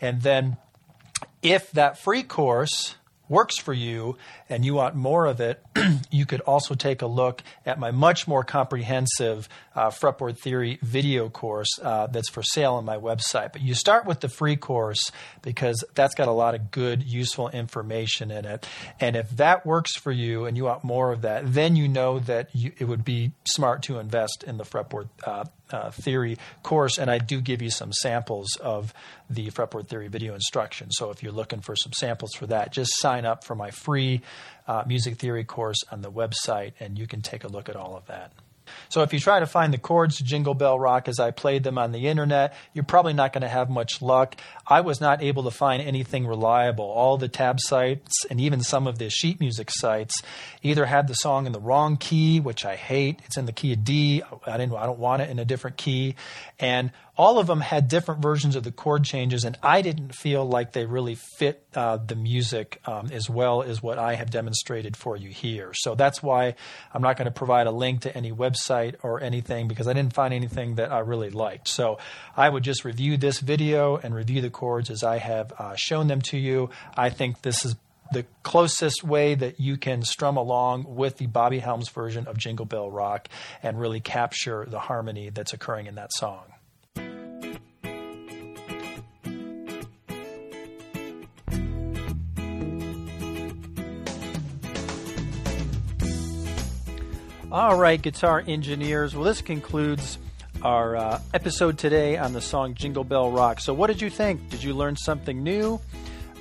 And 0.00 0.22
then, 0.22 0.58
if 1.42 1.70
that 1.72 1.98
free 1.98 2.22
course 2.22 2.96
works 3.28 3.58
for 3.58 3.72
you 3.72 4.16
and 4.48 4.64
you 4.64 4.74
want 4.74 4.94
more 4.94 5.26
of 5.26 5.40
it, 5.40 5.62
you 6.10 6.26
could 6.26 6.40
also 6.42 6.74
take 6.74 7.02
a 7.02 7.06
look 7.06 7.42
at 7.66 7.78
my 7.78 7.90
much 7.90 8.26
more 8.26 8.44
comprehensive 8.44 9.48
uh, 9.74 9.90
fretboard 9.90 10.38
theory 10.38 10.78
video 10.82 11.28
course 11.28 11.78
uh, 11.82 12.06
that's 12.06 12.28
for 12.28 12.42
sale 12.42 12.74
on 12.74 12.84
my 12.84 12.96
website. 12.96 13.52
But 13.52 13.62
you 13.62 13.74
start 13.74 14.06
with 14.06 14.20
the 14.20 14.28
free 14.28 14.56
course 14.56 15.12
because 15.42 15.84
that's 15.94 16.14
got 16.14 16.28
a 16.28 16.32
lot 16.32 16.54
of 16.54 16.70
good, 16.70 17.02
useful 17.02 17.48
information 17.48 18.30
in 18.30 18.44
it. 18.44 18.66
And 19.00 19.16
if 19.16 19.30
that 19.36 19.66
works 19.66 19.96
for 19.96 20.12
you 20.12 20.46
and 20.46 20.56
you 20.56 20.64
want 20.64 20.84
more 20.84 21.12
of 21.12 21.22
that, 21.22 21.52
then 21.52 21.76
you 21.76 21.88
know 21.88 22.18
that 22.20 22.54
you, 22.54 22.72
it 22.78 22.84
would 22.84 23.04
be 23.04 23.32
smart 23.44 23.82
to 23.84 23.98
invest 23.98 24.42
in 24.44 24.56
the 24.56 24.64
fretboard 24.64 25.08
uh, 25.24 25.44
uh, 25.70 25.90
theory 25.90 26.38
course, 26.62 26.98
and 26.98 27.10
I 27.10 27.18
do 27.18 27.40
give 27.40 27.62
you 27.62 27.70
some 27.70 27.92
samples 27.92 28.56
of 28.60 28.92
the 29.30 29.50
fretboard 29.50 29.88
theory 29.88 30.08
video 30.08 30.34
instruction. 30.34 30.90
So 30.90 31.10
if 31.10 31.22
you're 31.22 31.32
looking 31.32 31.60
for 31.60 31.76
some 31.76 31.92
samples 31.92 32.32
for 32.34 32.46
that, 32.46 32.72
just 32.72 32.98
sign 32.98 33.24
up 33.24 33.44
for 33.44 33.54
my 33.54 33.70
free 33.70 34.22
uh, 34.66 34.84
music 34.86 35.18
theory 35.18 35.44
course 35.44 35.82
on 35.90 36.02
the 36.02 36.10
website, 36.10 36.72
and 36.80 36.98
you 36.98 37.06
can 37.06 37.22
take 37.22 37.44
a 37.44 37.48
look 37.48 37.68
at 37.68 37.76
all 37.76 37.96
of 37.96 38.06
that. 38.06 38.32
So 38.88 39.02
if 39.02 39.12
you 39.12 39.20
try 39.20 39.40
to 39.40 39.46
find 39.46 39.72
the 39.72 39.78
chords 39.78 40.16
to 40.16 40.24
Jingle 40.24 40.54
Bell 40.54 40.78
Rock 40.78 41.08
as 41.08 41.18
I 41.18 41.30
played 41.30 41.64
them 41.64 41.78
on 41.78 41.92
the 41.92 42.06
internet, 42.08 42.54
you're 42.72 42.84
probably 42.84 43.12
not 43.12 43.32
going 43.32 43.42
to 43.42 43.48
have 43.48 43.70
much 43.70 44.00
luck. 44.02 44.36
I 44.66 44.80
was 44.80 45.00
not 45.00 45.22
able 45.22 45.44
to 45.44 45.50
find 45.50 45.82
anything 45.82 46.26
reliable. 46.26 46.84
All 46.84 47.16
the 47.16 47.28
tab 47.28 47.60
sites 47.60 48.24
and 48.30 48.40
even 48.40 48.60
some 48.60 48.86
of 48.86 48.98
the 48.98 49.10
sheet 49.10 49.40
music 49.40 49.70
sites 49.70 50.22
either 50.62 50.86
had 50.86 51.08
the 51.08 51.14
song 51.14 51.46
in 51.46 51.52
the 51.52 51.60
wrong 51.60 51.96
key, 51.96 52.40
which 52.40 52.64
I 52.64 52.76
hate. 52.76 53.20
It's 53.24 53.36
in 53.36 53.46
the 53.46 53.52
key 53.52 53.72
of 53.72 53.84
D. 53.84 54.22
I 54.46 54.56
didn't 54.56 54.74
I 54.74 54.86
don't 54.86 54.98
want 54.98 55.22
it 55.22 55.30
in 55.30 55.38
a 55.38 55.44
different 55.44 55.76
key. 55.76 56.16
And 56.58 56.92
all 57.18 57.40
of 57.40 57.48
them 57.48 57.60
had 57.60 57.88
different 57.88 58.22
versions 58.22 58.54
of 58.54 58.62
the 58.62 58.70
chord 58.70 59.02
changes, 59.04 59.42
and 59.42 59.58
I 59.60 59.82
didn't 59.82 60.14
feel 60.14 60.44
like 60.44 60.72
they 60.72 60.86
really 60.86 61.16
fit 61.16 61.66
uh, 61.74 61.96
the 61.96 62.14
music 62.14 62.80
um, 62.86 63.10
as 63.10 63.28
well 63.28 63.62
as 63.62 63.82
what 63.82 63.98
I 63.98 64.14
have 64.14 64.30
demonstrated 64.30 64.96
for 64.96 65.16
you 65.16 65.28
here. 65.28 65.72
So 65.74 65.96
that's 65.96 66.22
why 66.22 66.54
I'm 66.94 67.02
not 67.02 67.16
going 67.16 67.26
to 67.26 67.32
provide 67.32 67.66
a 67.66 67.72
link 67.72 68.02
to 68.02 68.16
any 68.16 68.30
website 68.58 68.96
or 69.02 69.22
anything 69.22 69.68
because 69.68 69.88
I 69.88 69.92
didn't 69.92 70.14
find 70.14 70.32
anything 70.34 70.76
that 70.76 70.92
I 70.92 71.00
really 71.00 71.30
liked. 71.30 71.68
So 71.68 71.98
I 72.36 72.48
would 72.48 72.62
just 72.62 72.84
review 72.84 73.16
this 73.16 73.40
video 73.40 73.96
and 73.96 74.14
review 74.14 74.40
the 74.40 74.50
chords 74.50 74.90
as 74.90 75.02
I 75.02 75.18
have 75.18 75.52
uh, 75.58 75.74
shown 75.76 76.08
them 76.08 76.20
to 76.22 76.38
you. 76.38 76.70
I 76.96 77.10
think 77.10 77.42
this 77.42 77.64
is 77.64 77.76
the 78.10 78.24
closest 78.42 79.04
way 79.04 79.34
that 79.34 79.60
you 79.60 79.76
can 79.76 80.02
strum 80.02 80.36
along 80.36 80.94
with 80.96 81.18
the 81.18 81.26
Bobby 81.26 81.58
Helms 81.58 81.90
version 81.90 82.26
of 82.26 82.38
Jingle 82.38 82.64
Bell 82.64 82.90
Rock 82.90 83.28
and 83.62 83.78
really 83.78 84.00
capture 84.00 84.64
the 84.66 84.78
harmony 84.78 85.28
that's 85.28 85.52
occurring 85.52 85.86
in 85.86 85.96
that 85.96 86.12
song. 86.12 86.44
All 97.50 97.76
right, 97.76 98.00
guitar 98.00 98.44
engineers. 98.46 99.14
Well, 99.14 99.24
this 99.24 99.40
concludes 99.40 100.18
our 100.62 100.96
uh, 100.96 101.20
episode 101.32 101.78
today 101.78 102.18
on 102.18 102.34
the 102.34 102.42
song 102.42 102.74
Jingle 102.74 103.04
Bell 103.04 103.30
Rock. 103.30 103.60
So, 103.60 103.72
what 103.72 103.86
did 103.86 104.02
you 104.02 104.10
think? 104.10 104.50
Did 104.50 104.62
you 104.62 104.74
learn 104.74 104.96
something 104.96 105.42
new? 105.42 105.80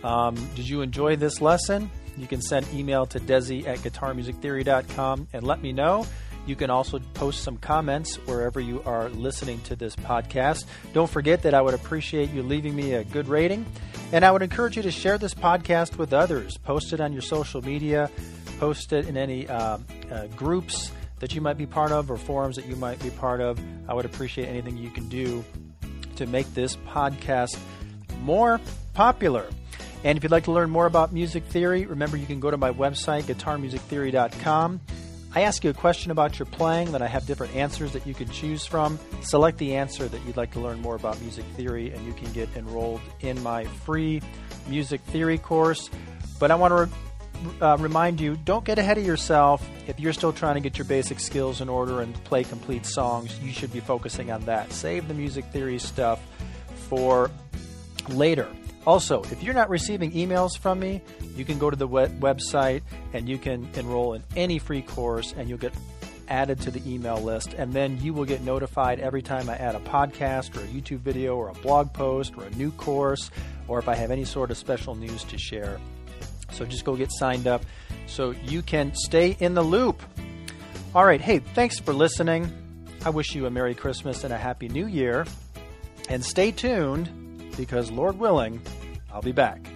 Um, 0.03 0.35
did 0.55 0.67
you 0.67 0.81
enjoy 0.81 1.15
this 1.15 1.39
lesson? 1.39 1.89
You 2.17 2.27
can 2.27 2.41
send 2.41 2.67
email 2.73 3.05
to 3.05 3.21
desi 3.21 3.65
at 3.65 3.77
guitarmusictheory.com 3.79 5.29
and 5.31 5.47
let 5.47 5.61
me 5.61 5.71
know. 5.71 6.05
You 6.45 6.57
can 6.57 6.69
also 6.69 6.99
post 7.13 7.41
some 7.41 7.55
comments 7.55 8.17
wherever 8.27 8.59
you 8.59 8.83
are 8.85 9.07
listening 9.07 9.61
to 9.61 9.77
this 9.77 9.95
podcast. 9.95 10.65
Don't 10.91 11.09
forget 11.09 11.41
that 11.43 11.53
I 11.53 11.61
would 11.61 11.73
appreciate 11.73 12.31
you 12.31 12.43
leaving 12.43 12.75
me 12.75 12.95
a 12.95 13.05
good 13.05 13.29
rating. 13.29 13.65
And 14.11 14.25
I 14.25 14.31
would 14.31 14.41
encourage 14.41 14.75
you 14.75 14.83
to 14.83 14.91
share 14.91 15.17
this 15.17 15.33
podcast 15.33 15.97
with 15.97 16.11
others. 16.11 16.57
Post 16.57 16.91
it 16.91 16.99
on 16.99 17.13
your 17.13 17.21
social 17.21 17.61
media, 17.61 18.11
post 18.59 18.91
it 18.91 19.07
in 19.07 19.15
any 19.15 19.47
uh, 19.47 19.77
uh, 20.11 20.27
groups 20.35 20.91
that 21.19 21.33
you 21.33 21.41
might 21.41 21.57
be 21.57 21.65
part 21.65 21.91
of 21.91 22.11
or 22.11 22.17
forums 22.17 22.55
that 22.55 22.65
you 22.65 22.75
might 22.75 23.01
be 23.01 23.09
part 23.09 23.41
of. 23.41 23.59
I 23.87 23.93
would 23.93 24.05
appreciate 24.05 24.47
anything 24.47 24.77
you 24.77 24.89
can 24.89 25.09
do 25.09 25.43
to 26.17 26.25
make 26.25 26.51
this 26.53 26.75
podcast 26.75 27.57
more 28.21 28.59
popular. 28.93 29.45
And 30.03 30.17
if 30.17 30.23
you'd 30.23 30.31
like 30.31 30.45
to 30.45 30.51
learn 30.51 30.69
more 30.69 30.85
about 30.85 31.11
music 31.11 31.43
theory, 31.45 31.85
remember 31.85 32.17
you 32.17 32.25
can 32.25 32.39
go 32.39 32.51
to 32.51 32.57
my 32.57 32.71
website, 32.71 33.23
guitarmusictheory.com. 33.23 34.81
I 35.35 35.41
ask 35.41 35.63
you 35.63 35.69
a 35.69 35.73
question 35.73 36.11
about 36.11 36.39
your 36.39 36.45
playing, 36.45 36.91
then 36.93 37.01
I 37.01 37.07
have 37.07 37.25
different 37.25 37.55
answers 37.55 37.91
that 37.91 38.07
you 38.07 38.13
can 38.13 38.29
choose 38.29 38.65
from. 38.65 38.97
Select 39.21 39.57
the 39.57 39.75
answer 39.75 40.07
that 40.07 40.25
you'd 40.25 40.37
like 40.37 40.51
to 40.53 40.59
learn 40.59 40.79
more 40.81 40.95
about 40.95 41.19
music 41.21 41.45
theory, 41.55 41.91
and 41.91 42.05
you 42.05 42.13
can 42.13 42.31
get 42.31 42.49
enrolled 42.55 43.01
in 43.19 43.41
my 43.43 43.65
free 43.65 44.21
music 44.67 45.01
theory 45.01 45.37
course. 45.37 45.89
But 46.39 46.49
I 46.49 46.55
want 46.55 46.71
to 46.71 46.97
uh, 47.61 47.77
remind 47.79 48.19
you 48.19 48.37
don't 48.37 48.65
get 48.65 48.79
ahead 48.79 48.97
of 48.97 49.05
yourself. 49.05 49.67
If 49.87 49.99
you're 49.99 50.13
still 50.13 50.33
trying 50.33 50.55
to 50.55 50.61
get 50.61 50.77
your 50.77 50.85
basic 50.85 51.19
skills 51.19 51.61
in 51.61 51.69
order 51.69 52.01
and 52.01 52.13
play 52.23 52.43
complete 52.43 52.85
songs, 52.85 53.39
you 53.39 53.51
should 53.51 53.71
be 53.71 53.79
focusing 53.79 54.31
on 54.31 54.45
that. 54.45 54.71
Save 54.71 55.07
the 55.07 55.13
music 55.13 55.45
theory 55.45 55.79
stuff 55.79 56.19
for 56.89 57.31
later. 58.09 58.47
Also, 58.85 59.21
if 59.23 59.43
you're 59.43 59.53
not 59.53 59.69
receiving 59.69 60.11
emails 60.13 60.57
from 60.57 60.79
me, 60.79 61.01
you 61.35 61.43
can 61.43 61.59
go 61.59 61.69
to 61.69 61.75
the 61.75 61.87
web- 61.87 62.19
website 62.21 62.81
and 63.13 63.27
you 63.27 63.37
can 63.37 63.67
enroll 63.75 64.13
in 64.13 64.23
any 64.35 64.59
free 64.59 64.81
course 64.81 65.33
and 65.35 65.49
you'll 65.49 65.57
get 65.57 65.73
added 66.29 66.59
to 66.61 66.71
the 66.71 66.81
email 66.89 67.21
list. 67.21 67.53
And 67.53 67.73
then 67.73 67.99
you 68.01 68.13
will 68.13 68.25
get 68.25 68.41
notified 68.41 68.99
every 68.99 69.21
time 69.21 69.49
I 69.49 69.57
add 69.57 69.75
a 69.75 69.79
podcast 69.79 70.55
or 70.55 70.61
a 70.61 70.67
YouTube 70.67 70.99
video 70.99 71.35
or 71.35 71.49
a 71.49 71.53
blog 71.53 71.91
post 71.93 72.33
or 72.37 72.45
a 72.45 72.49
new 72.51 72.71
course 72.71 73.29
or 73.67 73.79
if 73.79 73.89
I 73.89 73.95
have 73.95 74.11
any 74.11 74.23
sort 74.23 74.51
of 74.51 74.57
special 74.57 74.95
news 74.95 75.23
to 75.25 75.37
share. 75.37 75.79
So 76.51 76.65
just 76.65 76.85
go 76.85 76.95
get 76.95 77.11
signed 77.11 77.47
up 77.47 77.63
so 78.07 78.31
you 78.31 78.61
can 78.61 78.93
stay 78.95 79.35
in 79.39 79.53
the 79.53 79.63
loop. 79.63 80.01
All 80.95 81.05
right. 81.05 81.21
Hey, 81.21 81.39
thanks 81.39 81.79
for 81.79 81.93
listening. 81.93 82.51
I 83.05 83.09
wish 83.09 83.35
you 83.35 83.45
a 83.45 83.49
Merry 83.49 83.75
Christmas 83.75 84.23
and 84.23 84.33
a 84.33 84.37
Happy 84.37 84.67
New 84.67 84.87
Year. 84.87 85.25
And 86.09 86.23
stay 86.23 86.51
tuned 86.51 87.53
because, 87.57 87.91
Lord 87.91 88.17
willing, 88.17 88.61
I'll 89.11 89.21
be 89.21 89.33
back. 89.33 89.67